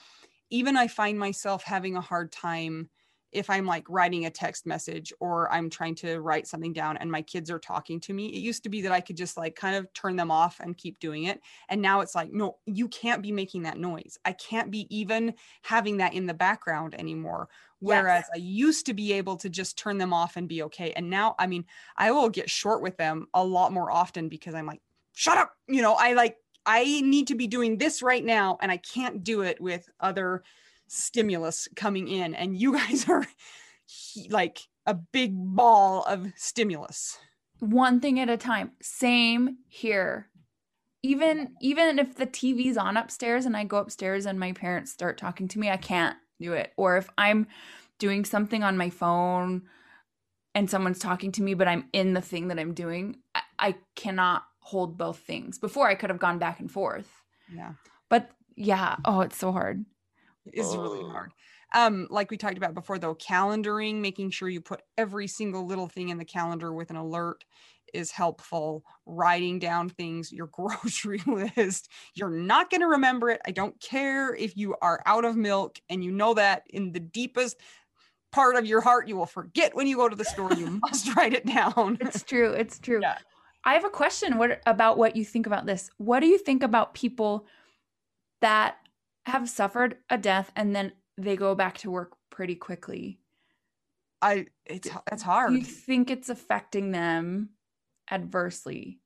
even 0.49 0.77
I 0.77 0.87
find 0.87 1.17
myself 1.17 1.63
having 1.63 1.95
a 1.95 2.01
hard 2.01 2.31
time 2.31 2.89
if 3.33 3.49
I'm 3.49 3.65
like 3.65 3.89
writing 3.89 4.25
a 4.25 4.29
text 4.29 4.65
message 4.65 5.11
or 5.19 5.51
I'm 5.51 5.69
trying 5.69 5.95
to 5.95 6.19
write 6.19 6.47
something 6.47 6.73
down 6.73 6.97
and 6.97 7.11
my 7.11 7.21
kids 7.21 7.49
are 7.51 7.59
talking 7.59 7.99
to 8.01 8.13
me. 8.13 8.27
It 8.27 8.39
used 8.39 8.63
to 8.63 8.69
be 8.69 8.81
that 8.81 8.91
I 8.91 9.01
could 9.01 9.17
just 9.17 9.37
like 9.37 9.55
kind 9.55 9.75
of 9.75 9.91
turn 9.93 10.15
them 10.15 10.31
off 10.31 10.59
and 10.59 10.77
keep 10.77 10.99
doing 10.99 11.25
it. 11.25 11.41
And 11.69 11.81
now 11.81 12.01
it's 12.01 12.15
like, 12.15 12.31
no, 12.31 12.57
you 12.65 12.87
can't 12.87 13.21
be 13.21 13.31
making 13.31 13.63
that 13.63 13.77
noise. 13.77 14.17
I 14.25 14.33
can't 14.33 14.71
be 14.71 14.87
even 14.95 15.33
having 15.61 15.97
that 15.97 16.13
in 16.13 16.25
the 16.25 16.33
background 16.33 16.95
anymore. 16.97 17.49
Whereas 17.79 18.23
yes. 18.27 18.29
I 18.35 18.37
used 18.37 18.85
to 18.85 18.93
be 18.93 19.13
able 19.13 19.35
to 19.37 19.49
just 19.49 19.77
turn 19.77 19.97
them 19.97 20.13
off 20.13 20.37
and 20.37 20.47
be 20.47 20.63
okay. 20.63 20.93
And 20.93 21.09
now, 21.09 21.35
I 21.37 21.47
mean, 21.47 21.65
I 21.97 22.11
will 22.11 22.29
get 22.29 22.49
short 22.49 22.81
with 22.81 22.95
them 22.95 23.27
a 23.33 23.43
lot 23.43 23.73
more 23.73 23.91
often 23.91 24.29
because 24.29 24.55
I'm 24.55 24.67
like, 24.67 24.81
shut 25.13 25.37
up. 25.37 25.53
You 25.67 25.81
know, 25.81 25.93
I 25.93 26.13
like, 26.13 26.37
I 26.65 27.01
need 27.01 27.27
to 27.27 27.35
be 27.35 27.47
doing 27.47 27.77
this 27.77 28.01
right 28.01 28.23
now 28.23 28.57
and 28.61 28.71
I 28.71 28.77
can't 28.77 29.23
do 29.23 29.41
it 29.41 29.59
with 29.59 29.89
other 29.99 30.43
stimulus 30.93 31.67
coming 31.75 32.07
in 32.07 32.33
and 32.35 32.57
you 32.57 32.73
guys 32.73 33.09
are 33.09 33.25
like 34.29 34.59
a 34.85 34.93
big 34.93 35.33
ball 35.35 36.03
of 36.03 36.27
stimulus. 36.35 37.17
One 37.59 37.99
thing 37.99 38.19
at 38.19 38.29
a 38.29 38.37
time. 38.37 38.71
Same 38.81 39.57
here. 39.67 40.27
Even 41.01 41.55
even 41.61 41.99
if 41.99 42.15
the 42.15 42.25
tv's 42.25 42.77
on 42.77 42.95
upstairs 42.95 43.45
and 43.45 43.57
i 43.57 43.63
go 43.65 43.77
upstairs 43.77 44.25
and 44.25 44.39
my 44.39 44.53
parents 44.53 44.91
start 44.91 45.17
talking 45.17 45.49
to 45.49 45.59
me 45.59 45.69
i 45.69 45.77
can't 45.77 46.15
do 46.39 46.53
it. 46.53 46.71
Or 46.77 46.97
if 46.97 47.09
i'm 47.17 47.47
doing 47.99 48.25
something 48.25 48.63
on 48.63 48.77
my 48.77 48.89
phone 48.89 49.63
and 50.55 50.69
someone's 50.69 50.99
talking 50.99 51.31
to 51.33 51.43
me 51.43 51.53
but 51.53 51.67
i'm 51.67 51.85
in 51.93 52.13
the 52.13 52.21
thing 52.21 52.47
that 52.47 52.59
i'm 52.59 52.73
doing 52.73 53.17
i, 53.35 53.41
I 53.59 53.75
cannot 53.95 54.43
hold 54.59 54.97
both 54.97 55.19
things. 55.19 55.59
Before 55.59 55.89
i 55.89 55.95
could 55.95 56.09
have 56.09 56.19
gone 56.19 56.39
back 56.39 56.61
and 56.61 56.71
forth. 56.71 57.09
Yeah. 57.53 57.73
But 58.09 58.31
yeah. 58.55 58.95
Oh 59.03 59.21
it's 59.21 59.37
so 59.37 59.51
hard 59.51 59.83
is 60.51 60.67
oh. 60.69 60.81
really 60.81 61.03
hard. 61.03 61.31
Um, 61.73 62.07
like 62.11 62.29
we 62.29 62.37
talked 62.37 62.57
about 62.57 62.75
before, 62.75 62.99
though, 62.99 63.15
calendaring, 63.15 63.95
making 63.95 64.29
sure 64.29 64.47
you 64.47 64.61
put 64.61 64.81
every 64.97 65.27
single 65.27 65.65
little 65.65 65.87
thing 65.87 66.09
in 66.09 66.17
the 66.17 66.25
calendar 66.25 66.71
with 66.71 66.91
an 66.91 66.97
alert 66.97 67.43
is 67.93 68.11
helpful. 68.11 68.83
Writing 69.05 69.59
down 69.59 69.89
things, 69.89 70.31
your 70.31 70.47
grocery 70.51 71.21
list, 71.25 71.89
you're 72.13 72.29
not 72.29 72.69
going 72.69 72.81
to 72.81 72.87
remember 72.87 73.29
it. 73.29 73.41
I 73.45 73.51
don't 73.51 73.79
care 73.79 74.35
if 74.35 74.55
you 74.55 74.75
are 74.81 75.01
out 75.05 75.25
of 75.25 75.35
milk 75.35 75.79
and 75.89 76.03
you 76.03 76.11
know 76.11 76.33
that 76.35 76.63
in 76.69 76.91
the 76.91 76.99
deepest 76.99 77.57
part 78.31 78.55
of 78.55 78.65
your 78.65 78.81
heart, 78.81 79.07
you 79.07 79.15
will 79.15 79.25
forget 79.25 79.75
when 79.75 79.87
you 79.87 79.95
go 79.95 80.09
to 80.09 80.15
the 80.15 80.25
store. 80.25 80.53
You 80.53 80.79
must 80.81 81.15
write 81.15 81.33
it 81.33 81.45
down. 81.45 81.97
It's 82.01 82.23
true. 82.23 82.51
It's 82.51 82.79
true. 82.79 82.99
Yeah. 83.01 83.17
I 83.65 83.73
have 83.73 83.85
a 83.85 83.89
question 83.89 84.37
what, 84.37 84.61
about 84.65 84.97
what 84.97 85.15
you 85.15 85.23
think 85.23 85.47
about 85.47 85.65
this. 85.65 85.89
What 85.97 86.19
do 86.19 86.27
you 86.27 86.37
think 86.37 86.63
about 86.63 86.93
people 86.93 87.47
that 88.41 88.75
have 89.25 89.49
suffered 89.49 89.97
a 90.09 90.17
death 90.17 90.51
and 90.55 90.75
then 90.75 90.93
they 91.17 91.35
go 91.35 91.55
back 91.55 91.77
to 91.79 91.91
work 91.91 92.13
pretty 92.29 92.55
quickly. 92.55 93.19
I 94.21 94.47
it's 94.65 94.89
it's 95.11 95.23
hard. 95.23 95.51
Do 95.51 95.57
you 95.57 95.63
think 95.63 96.09
it's 96.09 96.29
affecting 96.29 96.91
them 96.91 97.49
adversely? 98.09 98.99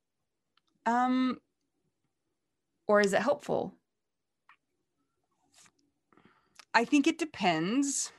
Um 0.86 1.40
or 2.88 3.02
is 3.02 3.14
it 3.14 3.22
helpful? 3.22 3.74
I 6.74 6.86
think 6.86 7.08
it 7.08 7.18
depends. 7.18 8.12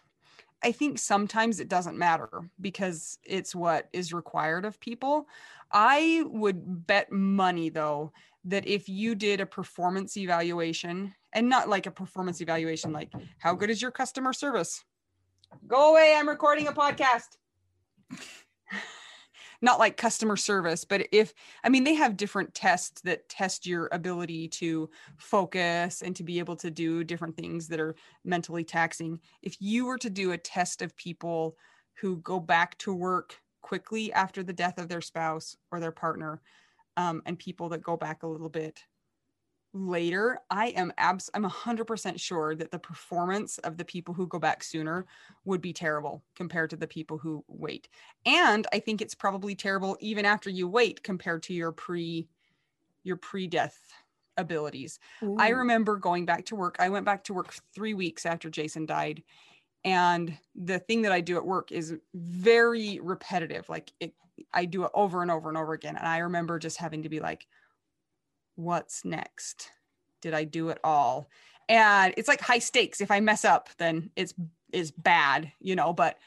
I 0.63 0.73
think 0.73 0.99
sometimes 0.99 1.61
it 1.61 1.69
doesn't 1.69 1.97
matter 1.97 2.51
because 2.61 3.19
it's 3.25 3.55
what 3.55 3.89
is 3.93 4.13
required 4.13 4.65
of 4.65 4.81
people. 4.81 5.29
I 5.71 6.25
would 6.27 6.87
bet 6.87 7.13
money 7.13 7.69
though 7.69 8.13
that 8.45 8.67
if 8.67 8.89
you 8.89 9.15
did 9.15 9.41
a 9.41 9.47
performance 9.47 10.17
evaluation 10.17 11.15
and 11.33 11.49
not 11.49 11.69
like 11.69 11.87
a 11.87 11.91
performance 11.91 12.41
evaluation 12.41 12.93
like 12.93 13.13
how 13.39 13.55
good 13.55 13.71
is 13.71 13.83
your 13.83 13.91
customer 13.91 14.33
service? 14.33 14.85
Go 15.67 15.91
away 15.91 16.15
i'm 16.17 16.29
recording 16.29 16.69
a 16.69 16.73
podcast. 16.73 17.37
Not 19.61 19.81
like 19.81 19.97
customer 19.97 20.37
service 20.37 20.85
but 20.85 21.09
if 21.11 21.35
i 21.65 21.69
mean 21.69 21.83
they 21.83 21.95
have 21.95 22.17
different 22.17 22.55
tests 22.55 23.01
that 23.01 23.29
test 23.29 23.67
your 23.67 23.89
ability 23.91 24.47
to 24.49 24.89
focus 25.17 26.03
and 26.03 26.15
to 26.15 26.23
be 26.23 26.39
able 26.39 26.55
to 26.57 26.71
do 26.71 27.03
different 27.03 27.37
things 27.37 27.67
that 27.69 27.81
are 27.81 27.97
mentally 28.25 28.63
taxing. 28.63 29.19
If 29.43 29.57
you 29.61 29.87
were 29.87 29.99
to 29.99 30.11
do 30.11 30.31
a 30.31 30.39
test 30.39 30.81
of 30.81 30.97
people 30.97 31.57
who 31.95 32.19
go 32.19 32.39
back 32.39 32.79
to 32.79 32.95
work 32.95 33.41
quickly 33.63 34.13
after 34.13 34.43
the 34.43 34.53
death 34.53 34.79
of 34.79 34.89
their 34.89 35.01
spouse 35.01 35.57
or 35.71 35.81
their 35.81 35.93
partner 35.93 36.41
um, 36.97 37.23
and 37.27 37.39
people 37.39 37.69
that 37.71 37.83
go 37.83 37.97
back 37.97 38.23
a 38.23 38.27
little 38.27 38.49
bit 38.49 38.81
later, 39.75 40.41
I 40.51 40.69
am 40.69 40.93
abs 40.97 41.31
I'm 41.35 41.45
100% 41.45 42.19
sure 42.19 42.55
that 42.55 42.71
the 42.71 42.79
performance 42.79 43.59
of 43.59 43.77
the 43.77 43.85
people 43.85 44.15
who 44.15 44.27
go 44.27 44.39
back 44.39 44.63
sooner 44.63 45.07
would 45.45 45.61
be 45.61 45.73
terrible 45.73 46.23
compared 46.35 46.71
to 46.71 46.77
the 46.77 46.87
people 46.87 47.19
who 47.19 47.45
wait. 47.49 47.89
And 48.25 48.67
I 48.73 48.81
think 48.81 49.01
it's 49.01 49.15
probably 49.15 49.55
terrible 49.55 49.97
even 50.01 50.25
after 50.25 50.51
you 50.51 50.69
wait 50.69 51.03
compared 51.03 51.43
to 51.45 51.55
your 51.55 51.73
pre 51.73 52.29
your 53.05 53.17
pre-death 53.17 53.79
abilities. 54.37 54.99
Ooh. 55.23 55.37
I 55.39 55.49
remember 55.51 55.97
going 55.97 56.27
back 56.27 56.45
to 56.47 56.57
work. 56.57 56.77
I 56.79 56.89
went 56.89 57.07
back 57.07 57.25
to 57.25 57.35
work 57.35 57.55
3 57.75 57.95
weeks 57.95 58.27
after 58.27 58.51
Jason 58.51 58.87
died. 58.87 59.23
And 59.85 60.37
the 60.55 60.79
thing 60.79 61.03
that 61.03 61.13
I 61.13 61.21
do 61.21 61.37
at 61.37 61.47
work 61.47 61.73
is 61.73 61.95
very 62.15 62.99
repetitive. 63.01 63.69
Like 63.69 63.93
it 64.01 64.15
I 64.53 64.65
do 64.65 64.85
it 64.85 64.91
over 64.95 65.23
and 65.23 65.31
over 65.31 65.49
and 65.49 65.59
over 65.59 65.73
again. 65.73 65.97
And 65.97 66.07
I 66.07 66.19
remember 66.19 66.59
just 66.59 66.77
having 66.77 67.03
to 67.03 67.09
be 67.09 67.21
like, 67.21 67.47
what's 68.59 69.05
next? 69.05 69.71
Did 70.21 70.35
I 70.35 70.45
do 70.45 70.69
it 70.69 70.79
all? 70.83 71.31
And 71.69 72.13
it's 72.17 72.29
like 72.29 72.41
high 72.41 72.59
stakes. 72.59 73.01
If 73.01 73.11
I 73.11 73.21
mess 73.21 73.45
up, 73.45 73.69
then 73.79 74.11
it's 74.17 74.35
is 74.73 74.91
bad, 74.91 75.51
you 75.61 75.77
know, 75.77 75.93
but 75.93 76.19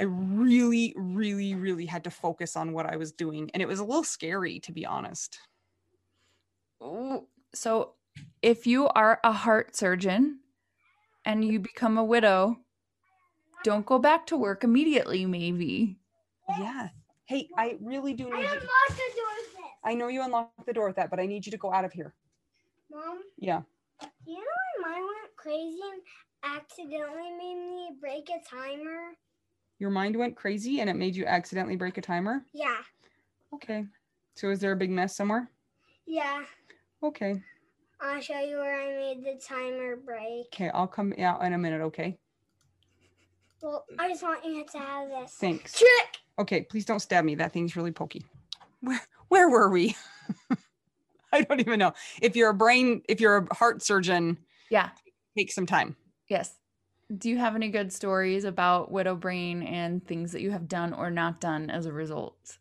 I 0.00 0.04
really, 0.04 0.94
really, 0.96 1.54
really 1.54 1.86
had 1.86 2.04
to 2.04 2.10
focus 2.10 2.56
on 2.56 2.72
what 2.72 2.86
I 2.86 2.96
was 2.96 3.12
doing. 3.12 3.50
And 3.52 3.62
it 3.62 3.68
was 3.68 3.78
a 3.78 3.84
little 3.84 4.04
scary, 4.04 4.58
to 4.60 4.72
be 4.72 4.86
honest. 4.86 5.38
Ooh, 6.82 7.26
so 7.52 7.94
if 8.42 8.66
you 8.66 8.88
are 8.88 9.20
a 9.22 9.32
heart 9.32 9.76
surgeon 9.76 10.40
and 11.24 11.44
you 11.44 11.60
become 11.60 11.98
a 11.98 12.04
widow, 12.04 12.56
don't 13.64 13.86
go 13.86 13.98
back 13.98 14.26
to 14.26 14.36
work 14.36 14.64
immediately, 14.64 15.26
maybe. 15.26 15.98
Yeah. 16.58 16.88
Hey, 17.24 17.48
I 17.56 17.76
really 17.80 18.14
do 18.14 18.24
need 18.24 18.42
you. 18.42 18.60
I 19.84 19.94
know 19.94 20.08
you 20.08 20.22
unlocked 20.22 20.66
the 20.66 20.72
door 20.72 20.86
with 20.86 20.96
that, 20.96 21.10
but 21.10 21.20
I 21.20 21.26
need 21.26 21.46
you 21.46 21.52
to 21.52 21.58
go 21.58 21.72
out 21.72 21.84
of 21.84 21.92
here. 21.92 22.14
Mom? 22.90 23.20
Yeah. 23.38 23.62
You 24.26 24.34
know 24.34 24.42
my 24.82 24.90
mind 24.90 25.04
went 25.04 25.36
crazy 25.36 25.80
and 25.92 26.02
accidentally 26.56 27.30
made 27.32 27.56
me 27.56 27.90
break 28.00 28.28
a 28.30 28.40
timer? 28.48 29.12
Your 29.78 29.90
mind 29.90 30.16
went 30.16 30.36
crazy 30.36 30.80
and 30.80 30.90
it 30.90 30.96
made 30.96 31.14
you 31.14 31.24
accidentally 31.26 31.76
break 31.76 31.98
a 31.98 32.02
timer? 32.02 32.44
Yeah. 32.52 32.78
Okay. 33.54 33.84
So 34.34 34.50
is 34.50 34.60
there 34.60 34.72
a 34.72 34.76
big 34.76 34.90
mess 34.90 35.16
somewhere? 35.16 35.50
Yeah. 36.06 36.44
Okay. 37.02 37.42
I'll 38.00 38.20
show 38.20 38.38
you 38.38 38.58
where 38.58 38.80
I 38.80 38.96
made 38.96 39.24
the 39.24 39.40
timer 39.40 39.96
break. 39.96 40.46
Okay, 40.54 40.70
I'll 40.70 40.86
come 40.86 41.12
out 41.18 41.42
in 41.42 41.52
a 41.52 41.58
minute, 41.58 41.80
okay? 41.80 42.16
Well, 43.60 43.84
I 43.98 44.08
just 44.08 44.22
want 44.22 44.44
you 44.44 44.64
to 44.64 44.78
have 44.78 45.08
this. 45.08 45.32
Thanks. 45.32 45.76
Trick! 45.76 46.18
Okay, 46.38 46.62
please 46.62 46.84
don't 46.84 47.00
stab 47.00 47.24
me. 47.24 47.34
That 47.34 47.52
thing's 47.52 47.74
really 47.74 47.90
pokey. 47.90 48.24
Where 48.80 49.00
where 49.28 49.48
were 49.48 49.70
we? 49.70 49.96
I 51.32 51.42
don't 51.42 51.60
even 51.60 51.78
know. 51.78 51.92
If 52.22 52.36
you're 52.36 52.50
a 52.50 52.54
brain, 52.54 53.02
if 53.08 53.20
you're 53.20 53.36
a 53.50 53.54
heart 53.54 53.82
surgeon, 53.82 54.38
yeah, 54.70 54.90
take 55.36 55.52
some 55.52 55.66
time. 55.66 55.96
Yes. 56.28 56.54
Do 57.16 57.30
you 57.30 57.38
have 57.38 57.54
any 57.54 57.70
good 57.70 57.92
stories 57.92 58.44
about 58.44 58.90
widow 58.90 59.14
brain 59.16 59.62
and 59.62 60.06
things 60.06 60.32
that 60.32 60.42
you 60.42 60.50
have 60.50 60.68
done 60.68 60.92
or 60.92 61.10
not 61.10 61.40
done 61.40 61.70
as 61.70 61.86
a 61.86 61.92
result? 61.92 62.58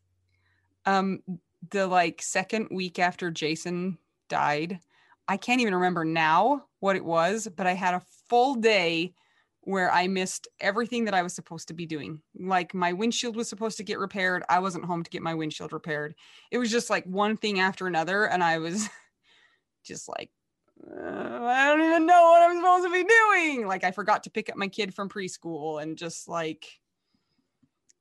Um, 0.85 1.21
the 1.69 1.85
like 1.85 2.21
second 2.21 2.69
week 2.71 2.97
after 2.97 3.29
Jason 3.29 3.97
died, 4.29 4.79
I 5.27 5.35
can't 5.35 5.59
even 5.59 5.75
remember 5.75 6.05
now 6.05 6.65
what 6.79 6.95
it 6.95 7.03
was, 7.03 7.47
but 7.55 7.67
I 7.67 7.73
had 7.73 7.93
a 7.93 8.03
full 8.29 8.55
day 8.55 9.13
where 9.67 9.91
I 9.91 10.07
missed 10.07 10.47
everything 10.61 11.03
that 11.05 11.13
I 11.13 11.23
was 11.23 11.33
supposed 11.33 11.67
to 11.67 11.73
be 11.73 11.85
doing. 11.85 12.21
Like 12.39 12.73
my 12.73 12.93
windshield 12.93 13.35
was 13.35 13.49
supposed 13.49 13.75
to 13.77 13.83
get 13.83 13.99
repaired. 13.99 14.43
I 14.47 14.59
wasn't 14.59 14.85
home 14.85 15.03
to 15.03 15.09
get 15.09 15.21
my 15.21 15.33
windshield 15.33 15.73
repaired. 15.73 16.15
It 16.51 16.57
was 16.57 16.71
just 16.71 16.89
like 16.89 17.03
one 17.03 17.35
thing 17.35 17.59
after 17.59 17.85
another. 17.85 18.23
And 18.23 18.41
I 18.41 18.59
was 18.59 18.87
just 19.83 20.07
like, 20.07 20.31
uh, 20.89 21.43
I 21.43 21.65
don't 21.67 21.85
even 21.85 22.05
know 22.05 22.21
what 22.21 22.49
I'm 22.49 22.55
supposed 22.55 22.85
to 22.85 22.93
be 22.93 23.03
doing. 23.03 23.67
Like 23.67 23.83
I 23.83 23.91
forgot 23.91 24.23
to 24.23 24.29
pick 24.29 24.49
up 24.49 24.55
my 24.55 24.69
kid 24.69 24.93
from 24.93 25.09
preschool 25.09 25.83
and 25.83 25.97
just 25.97 26.29
like 26.29 26.65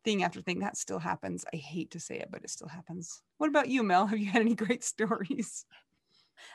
thing 0.04 0.22
after 0.22 0.40
thing. 0.40 0.60
That 0.60 0.76
still 0.76 1.00
happens. 1.00 1.44
I 1.52 1.56
hate 1.56 1.90
to 1.90 2.00
say 2.00 2.18
it, 2.20 2.28
but 2.30 2.44
it 2.44 2.50
still 2.50 2.68
happens. 2.68 3.22
What 3.38 3.48
about 3.48 3.68
you, 3.68 3.82
Mel? 3.82 4.06
Have 4.06 4.20
you 4.20 4.30
had 4.30 4.42
any 4.42 4.54
great 4.54 4.84
stories? 4.84 5.64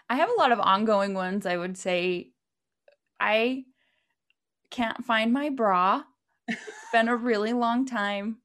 I 0.09 0.15
have 0.15 0.29
a 0.29 0.39
lot 0.39 0.53
of 0.53 0.61
ongoing 0.61 1.15
ones. 1.15 1.45
I 1.45 1.57
would 1.57 1.77
say 1.77 2.29
I 3.19 3.65
can't 4.71 5.05
find 5.05 5.31
my 5.31 5.49
bra. 5.49 6.03
It's 6.47 6.59
been 6.91 7.07
a 7.07 7.15
really 7.15 7.53
long 7.53 7.85
time. 7.85 8.37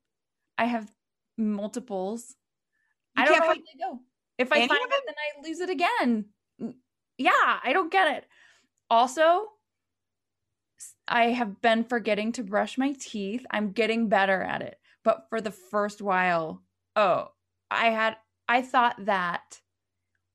I 0.59 0.67
have 0.67 0.93
multiples. 1.39 2.35
You 3.17 3.23
I 3.23 3.27
don't 3.27 3.39
know 3.39 3.47
where 3.47 3.55
they 3.57 3.79
go. 3.81 4.01
If 4.39 4.53
I 4.53 4.67
find 4.67 4.71
it, 4.73 5.03
then 5.07 5.15
I 5.17 5.49
lose 5.49 5.61
it 5.61 5.71
again. 5.71 6.27
Yeah, 7.19 7.31
I 7.65 7.73
don't 7.73 7.91
get 7.91 8.17
it. 8.17 8.27
Also, 8.91 9.47
I 11.09 11.31
have 11.31 11.63
been 11.63 11.85
forgetting 11.85 12.33
to 12.33 12.43
brush 12.43 12.77
my 12.77 12.95
teeth. 12.99 13.47
I'm 13.51 13.73
getting 13.73 14.09
better 14.09 14.43
at 14.43 14.63
it. 14.63 14.79
But 15.05 15.27
for 15.31 15.41
the 15.41 15.51
first 15.51 16.03
while, 16.03 16.63
oh, 16.95 17.29
I 17.71 17.91
had 17.91 18.17
I 18.49 18.63
thought 18.63 19.07
that 19.07 19.61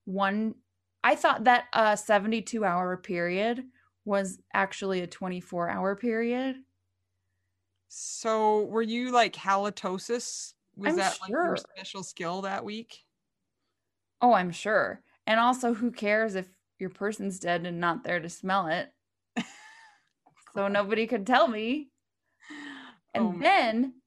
one 0.06 0.56
I 1.04 1.16
thought 1.16 1.46
that 1.46 1.66
a 1.74 1.98
72 1.98 2.64
hour 2.64 2.98
period 2.98 3.64
was 4.06 4.40
actually 4.54 5.02
a 5.02 5.08
24 5.08 5.70
hour 5.70 5.96
period. 5.96 6.64
So 7.88 8.66
were 8.66 8.82
you 8.82 9.12
like 9.12 9.34
halitosis? 9.34 10.54
Was 10.76 10.96
I'm 10.96 10.96
that 10.96 11.20
like 11.22 11.36
your 11.44 11.58
special 11.58 12.04
skill 12.04 12.42
that 12.44 12.64
week? 12.64 13.06
Oh, 14.22 14.34
I'm 14.34 14.52
sure. 14.52 15.04
And 15.28 15.40
also, 15.40 15.74
who 15.76 15.92
cares 15.92 16.36
if 16.36 16.58
your 16.80 16.90
person's 16.90 17.40
dead 17.40 17.66
and 17.66 17.80
not 17.80 18.04
there 18.04 18.20
to 18.20 18.30
smell 18.30 18.68
it? 18.68 18.94
so 20.54 20.68
nobody 20.68 21.08
could 21.08 21.26
tell 21.26 21.48
me. 21.48 21.92
And 23.14 23.34
Oh, 23.34 23.42
then 23.42 24.02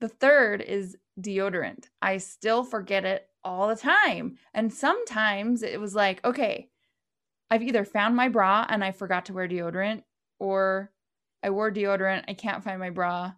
the 0.00 0.08
third 0.08 0.62
is 0.62 0.98
deodorant. 1.20 1.90
I 2.02 2.18
still 2.18 2.64
forget 2.64 3.04
it 3.04 3.30
all 3.44 3.68
the 3.68 3.76
time. 3.76 4.38
And 4.54 4.72
sometimes 4.72 5.62
it 5.62 5.80
was 5.80 5.94
like, 5.94 6.24
okay, 6.24 6.70
I've 7.50 7.62
either 7.62 7.84
found 7.84 8.14
my 8.16 8.28
bra 8.28 8.66
and 8.68 8.84
I 8.84 8.92
forgot 8.92 9.26
to 9.26 9.32
wear 9.32 9.48
deodorant, 9.48 10.02
or 10.38 10.92
I 11.42 11.50
wore 11.50 11.70
deodorant, 11.72 12.24
I 12.28 12.34
can't 12.34 12.62
find 12.62 12.78
my 12.78 12.90
bra, 12.90 13.32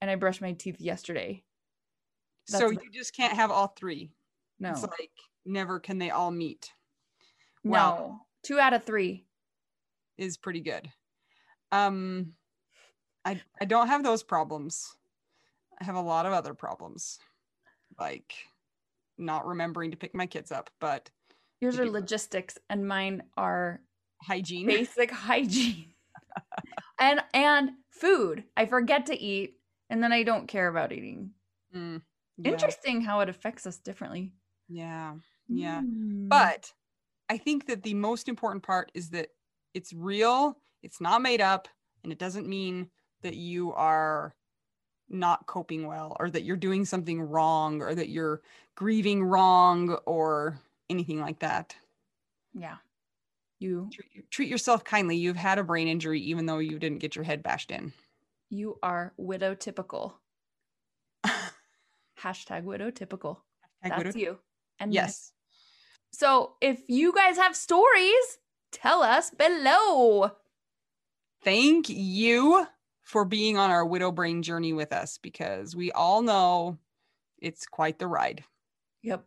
and 0.00 0.10
I 0.10 0.14
brushed 0.14 0.40
my 0.40 0.52
teeth 0.52 0.80
yesterday. 0.80 1.44
so 2.46 2.58
that's- 2.70 2.82
you 2.84 2.90
just 2.90 3.14
can't 3.14 3.34
have 3.34 3.50
all 3.50 3.68
three. 3.68 4.10
No, 4.58 4.70
It's 4.70 4.82
like 4.82 5.12
never 5.44 5.78
can 5.80 5.98
they 5.98 6.10
all 6.10 6.30
meet. 6.30 6.72
no, 7.64 7.70
wow. 7.72 8.20
two 8.42 8.58
out 8.58 8.72
of 8.74 8.84
three. 8.84 9.26
Is 10.18 10.36
pretty 10.36 10.60
good. 10.60 10.90
Um 11.72 12.34
I 13.24 13.40
I 13.60 13.64
don't 13.66 13.86
have 13.88 14.02
those 14.02 14.22
problems. 14.22 14.96
I 15.80 15.84
have 15.84 15.94
a 15.96 16.00
lot 16.00 16.26
of 16.26 16.32
other 16.32 16.52
problems. 16.54 17.18
Like 17.98 18.34
not 19.16 19.46
remembering 19.46 19.90
to 19.92 19.96
pick 19.96 20.14
my 20.14 20.26
kids 20.26 20.50
up, 20.52 20.70
but 20.80 21.10
Yours 21.60 21.78
are 21.78 21.88
logistics, 21.88 22.58
and 22.68 22.86
mine 22.88 23.22
are 23.36 23.80
hygiene. 24.22 24.66
basic 24.66 25.10
hygiene. 25.28 25.86
and 26.98 27.22
and 27.34 27.70
food. 27.90 28.44
I 28.56 28.66
forget 28.66 29.06
to 29.06 29.20
eat, 29.20 29.56
and 29.90 30.02
then 30.02 30.12
I 30.12 30.22
don't 30.22 30.46
care 30.48 30.68
about 30.68 30.92
eating. 30.92 31.30
Mm, 31.74 32.00
yeah, 32.38 32.52
Interesting 32.52 33.00
how 33.02 33.20
it 33.20 33.28
affects 33.28 33.66
us 33.66 33.78
differently. 33.78 34.32
yeah. 34.68 35.14
Yeah. 35.52 35.80
Mm. 35.82 36.28
But 36.28 36.72
I 37.28 37.36
think 37.36 37.66
that 37.66 37.82
the 37.82 37.94
most 37.94 38.28
important 38.28 38.62
part 38.62 38.90
is 38.94 39.10
that 39.10 39.28
it's 39.74 39.92
real, 39.92 40.56
it's 40.82 41.00
not 41.00 41.22
made 41.22 41.40
up, 41.40 41.66
and 42.04 42.12
it 42.12 42.18
doesn't 42.20 42.46
mean 42.48 42.88
that 43.22 43.34
you 43.34 43.72
are 43.74 44.34
not 45.08 45.46
coping 45.46 45.86
well 45.86 46.16
or 46.20 46.30
that 46.30 46.44
you're 46.44 46.56
doing 46.56 46.84
something 46.84 47.20
wrong 47.20 47.82
or 47.82 47.94
that 47.96 48.08
you're 48.10 48.40
grieving 48.76 49.24
wrong 49.24 49.90
or 50.06 50.58
anything 50.90 51.20
like 51.20 51.38
that. 51.40 51.74
yeah, 52.52 52.76
you 53.58 53.88
Treat, 53.92 54.30
treat 54.30 54.48
yourself 54.48 54.84
kindly. 54.84 55.16
You've 55.16 55.36
had 55.36 55.58
a 55.58 55.64
brain 55.64 55.88
injury 55.88 56.20
even 56.22 56.46
though 56.46 56.58
you 56.58 56.78
didn't 56.78 56.98
get 56.98 57.14
your 57.16 57.24
head 57.24 57.42
bashed 57.42 57.70
in. 57.70 57.92
you 58.50 58.78
are 58.82 59.12
widow 59.16 59.54
typical. 59.54 60.18
Hashtag 62.22 62.64
widow 62.64 62.90
typical. 62.90 63.42
That's 63.82 63.96
would've- 63.96 64.16
you. 64.16 64.38
And 64.78 64.90
me. 64.90 64.96
yes. 64.96 65.32
So 66.12 66.54
if 66.60 66.80
you 66.88 67.12
guys 67.14 67.36
have 67.36 67.54
stories, 67.54 68.38
tell 68.72 69.02
us 69.02 69.30
below. 69.30 70.32
Thank 71.44 71.88
you 71.88 72.66
for 73.02 73.24
being 73.24 73.56
on 73.56 73.70
our 73.70 73.84
widow 73.86 74.10
brain 74.10 74.42
journey 74.42 74.72
with 74.72 74.92
us 74.92 75.18
because 75.18 75.74
we 75.76 75.92
all 75.92 76.22
know 76.22 76.78
it's 77.40 77.66
quite 77.66 77.98
the 77.98 78.06
ride. 78.06 78.44
Yep. 79.02 79.24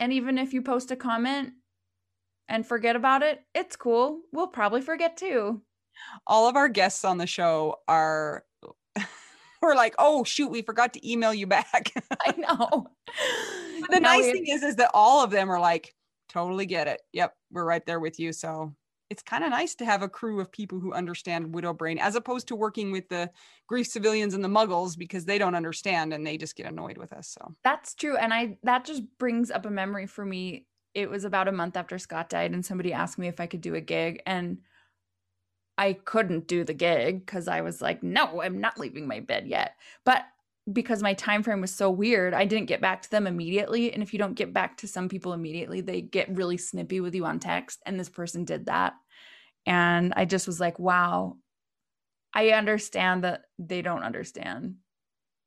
And 0.00 0.12
even 0.12 0.38
if 0.38 0.52
you 0.52 0.62
post 0.62 0.90
a 0.90 0.96
comment 0.96 1.52
and 2.48 2.66
forget 2.66 2.96
about 2.96 3.22
it, 3.22 3.40
it's 3.54 3.76
cool. 3.76 4.22
We'll 4.32 4.48
probably 4.48 4.80
forget 4.80 5.16
too. 5.16 5.62
all 6.26 6.48
of 6.48 6.56
our 6.56 6.68
guests 6.68 7.04
on 7.04 7.18
the 7.18 7.26
show 7.26 7.76
are 7.88 8.44
we're 9.62 9.74
like 9.74 9.94
oh 9.98 10.24
shoot 10.24 10.50
we 10.50 10.62
forgot 10.62 10.94
to 10.94 11.10
email 11.10 11.34
you 11.34 11.46
back 11.46 11.92
I 12.26 12.34
know. 12.38 12.86
the 13.90 14.00
nice 14.00 14.24
thing 14.24 14.46
is 14.46 14.62
is 14.62 14.76
that 14.76 14.90
all 14.94 15.22
of 15.22 15.30
them 15.30 15.50
are 15.50 15.60
like 15.60 15.94
totally 16.28 16.66
get 16.66 16.88
it 16.88 17.02
yep 17.12 17.34
we're 17.52 17.64
right 17.64 17.84
there 17.86 18.00
with 18.00 18.18
you 18.18 18.32
so 18.32 18.74
it's 19.10 19.22
kind 19.22 19.42
of 19.42 19.50
nice 19.50 19.74
to 19.74 19.84
have 19.84 20.02
a 20.02 20.08
crew 20.08 20.40
of 20.40 20.50
people 20.50 20.78
who 20.78 20.92
understand 20.92 21.52
widow 21.52 21.72
brain 21.72 21.98
as 21.98 22.14
opposed 22.14 22.46
to 22.48 22.56
working 22.56 22.92
with 22.92 23.08
the 23.08 23.28
grief 23.66 23.88
civilians 23.88 24.34
and 24.34 24.42
the 24.42 24.48
muggles 24.48 24.96
because 24.96 25.24
they 25.24 25.36
don't 25.36 25.56
understand 25.56 26.12
and 26.14 26.26
they 26.26 26.38
just 26.38 26.56
get 26.56 26.66
annoyed 26.66 26.96
with 26.96 27.12
us 27.12 27.28
so 27.28 27.54
That's 27.64 27.94
true. 27.94 28.16
And 28.16 28.32
I 28.32 28.58
that 28.62 28.84
just 28.84 29.02
brings 29.18 29.50
up 29.50 29.66
a 29.66 29.70
memory 29.70 30.06
for 30.06 30.24
me. 30.24 30.66
It 30.94 31.10
was 31.10 31.24
about 31.24 31.48
a 31.48 31.52
month 31.52 31.76
after 31.76 31.98
Scott 31.98 32.28
died, 32.30 32.52
and 32.52 32.64
somebody 32.64 32.92
asked 32.92 33.18
me 33.18 33.28
if 33.28 33.40
I 33.40 33.46
could 33.46 33.60
do 33.60 33.74
a 33.74 33.80
gig, 33.80 34.22
and 34.26 34.58
I 35.78 35.94
couldn't 35.94 36.46
do 36.46 36.64
the 36.64 36.74
gig 36.74 37.24
because 37.24 37.48
I 37.48 37.60
was 37.60 37.80
like, 37.80 38.02
no, 38.02 38.42
I'm 38.42 38.60
not 38.60 38.78
leaving 38.78 39.06
my 39.06 39.20
bed 39.20 39.46
yet. 39.46 39.76
But 40.04 40.24
because 40.72 41.02
my 41.02 41.14
time 41.14 41.42
frame 41.42 41.60
was 41.60 41.74
so 41.74 41.90
weird, 41.90 42.34
I 42.34 42.44
didn't 42.44 42.68
get 42.68 42.80
back 42.80 43.02
to 43.02 43.10
them 43.10 43.26
immediately. 43.26 43.92
And 43.92 44.02
if 44.02 44.12
you 44.12 44.18
don't 44.18 44.34
get 44.34 44.52
back 44.52 44.78
to 44.78 44.88
some 44.88 45.08
people 45.08 45.32
immediately, 45.32 45.80
they 45.80 46.00
get 46.00 46.34
really 46.34 46.56
snippy 46.56 47.00
with 47.00 47.14
you 47.14 47.24
on 47.24 47.38
text. 47.38 47.80
And 47.86 47.98
this 47.98 48.08
person 48.08 48.44
did 48.44 48.66
that. 48.66 48.94
And 49.66 50.12
I 50.16 50.24
just 50.24 50.46
was 50.46 50.60
like, 50.60 50.78
wow, 50.78 51.36
I 52.34 52.50
understand 52.50 53.24
that 53.24 53.42
they 53.58 53.82
don't 53.82 54.02
understand 54.02 54.76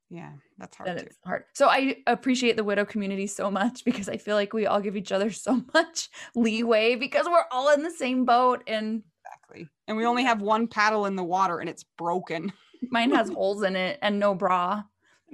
yeah 0.10 0.32
that's 0.60 0.78
hard 0.78 0.90
that 0.90 1.00
too 1.00 1.06
it's 1.08 1.18
hard. 1.26 1.46
So 1.54 1.68
I 1.68 1.98
appreciate 2.06 2.56
the 2.56 2.64
widow 2.64 2.86
community 2.86 3.26
so 3.26 3.50
much 3.50 3.84
because 3.84 4.08
I 4.08 4.18
feel 4.18 4.36
like 4.36 4.54
we 4.54 4.68
all 4.68 4.80
give 4.80 4.96
each 4.96 5.12
other 5.12 5.32
so 5.32 5.64
much 5.74 6.10
leeway 6.36 6.96
because 6.96 7.26
we're 7.26 7.46
all 7.52 7.74
in 7.74 7.82
the 7.82 7.90
same 7.90 8.24
boat 8.24 8.64
and 8.68 9.02
exactly 9.26 9.70
and 9.88 9.98
we 9.98 10.06
only 10.06 10.24
have 10.24 10.42
one 10.42 10.68
paddle 10.68 11.08
in 11.08 11.16
the 11.16 11.24
water 11.24 11.60
and 11.60 11.70
it's 11.70 11.86
broken 11.98 12.54
mine 12.92 13.12
has 13.12 13.30
holes 13.34 13.64
in 13.64 13.76
it 13.76 14.00
and 14.02 14.20
no 14.20 14.36
bra. 14.36 14.84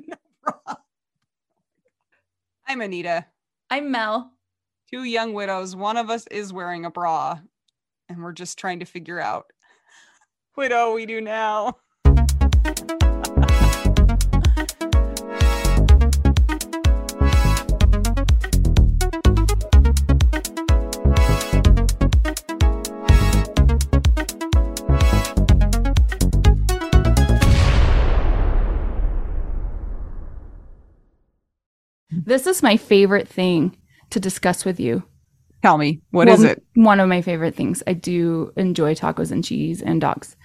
i'm 2.67 2.81
anita 2.81 3.25
I'm 3.71 3.91
Mel. 3.91 4.31
two 4.89 5.03
young 5.03 5.33
widows. 5.33 5.75
One 5.75 5.95
of 5.95 6.09
us 6.09 6.25
is 6.31 6.51
wearing 6.51 6.85
a 6.85 6.89
bra, 6.91 7.39
and 8.07 8.23
we're 8.23 8.31
just 8.31 8.57
trying 8.57 8.79
to 8.79 8.85
figure 8.85 9.19
out 9.19 9.45
what 10.55 10.69
do 10.69 10.93
we 10.93 11.05
do 11.05 11.21
now. 11.21 11.77
This 32.29 32.45
is 32.45 32.61
my 32.61 32.77
favorite 32.77 33.27
thing 33.27 33.75
to 34.11 34.19
discuss 34.19 34.63
with 34.63 34.79
you. 34.79 35.01
Tell 35.63 35.79
me, 35.79 36.03
what 36.11 36.27
Well, 36.27 36.35
is 36.35 36.43
it? 36.43 36.63
One 36.75 36.99
of 36.99 37.09
my 37.09 37.23
favorite 37.23 37.55
things. 37.55 37.81
I 37.87 37.93
do 37.93 38.53
enjoy 38.55 38.93
tacos 38.93 39.31
and 39.31 39.43
cheese 39.43 39.81
and 39.81 39.99
dogs. 39.99 40.35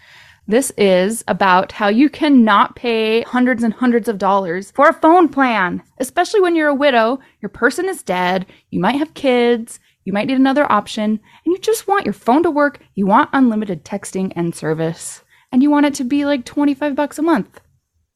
This 0.48 0.72
is 0.78 1.22
about 1.28 1.72
how 1.72 1.88
you 1.88 2.08
cannot 2.08 2.74
pay 2.74 3.20
hundreds 3.20 3.62
and 3.62 3.74
hundreds 3.74 4.08
of 4.08 4.16
dollars 4.16 4.70
for 4.70 4.88
a 4.88 4.94
phone 4.94 5.28
plan, 5.28 5.82
especially 5.98 6.40
when 6.40 6.56
you're 6.56 6.70
a 6.70 6.74
widow, 6.74 7.20
your 7.42 7.50
person 7.50 7.86
is 7.86 8.02
dead, 8.02 8.46
you 8.70 8.80
might 8.80 8.96
have 8.96 9.12
kids, 9.12 9.78
you 10.04 10.14
might 10.14 10.26
need 10.26 10.38
another 10.38 10.70
option, 10.72 11.10
and 11.10 11.52
you 11.52 11.58
just 11.58 11.86
want 11.86 12.06
your 12.06 12.14
phone 12.14 12.42
to 12.44 12.50
work, 12.50 12.80
you 12.94 13.04
want 13.04 13.28
unlimited 13.34 13.84
texting 13.84 14.32
and 14.34 14.54
service, 14.54 15.22
and 15.52 15.62
you 15.62 15.70
want 15.70 15.84
it 15.84 15.92
to 15.96 16.04
be 16.04 16.24
like 16.24 16.46
25 16.46 16.94
bucks 16.94 17.18
a 17.18 17.22
month. 17.22 17.60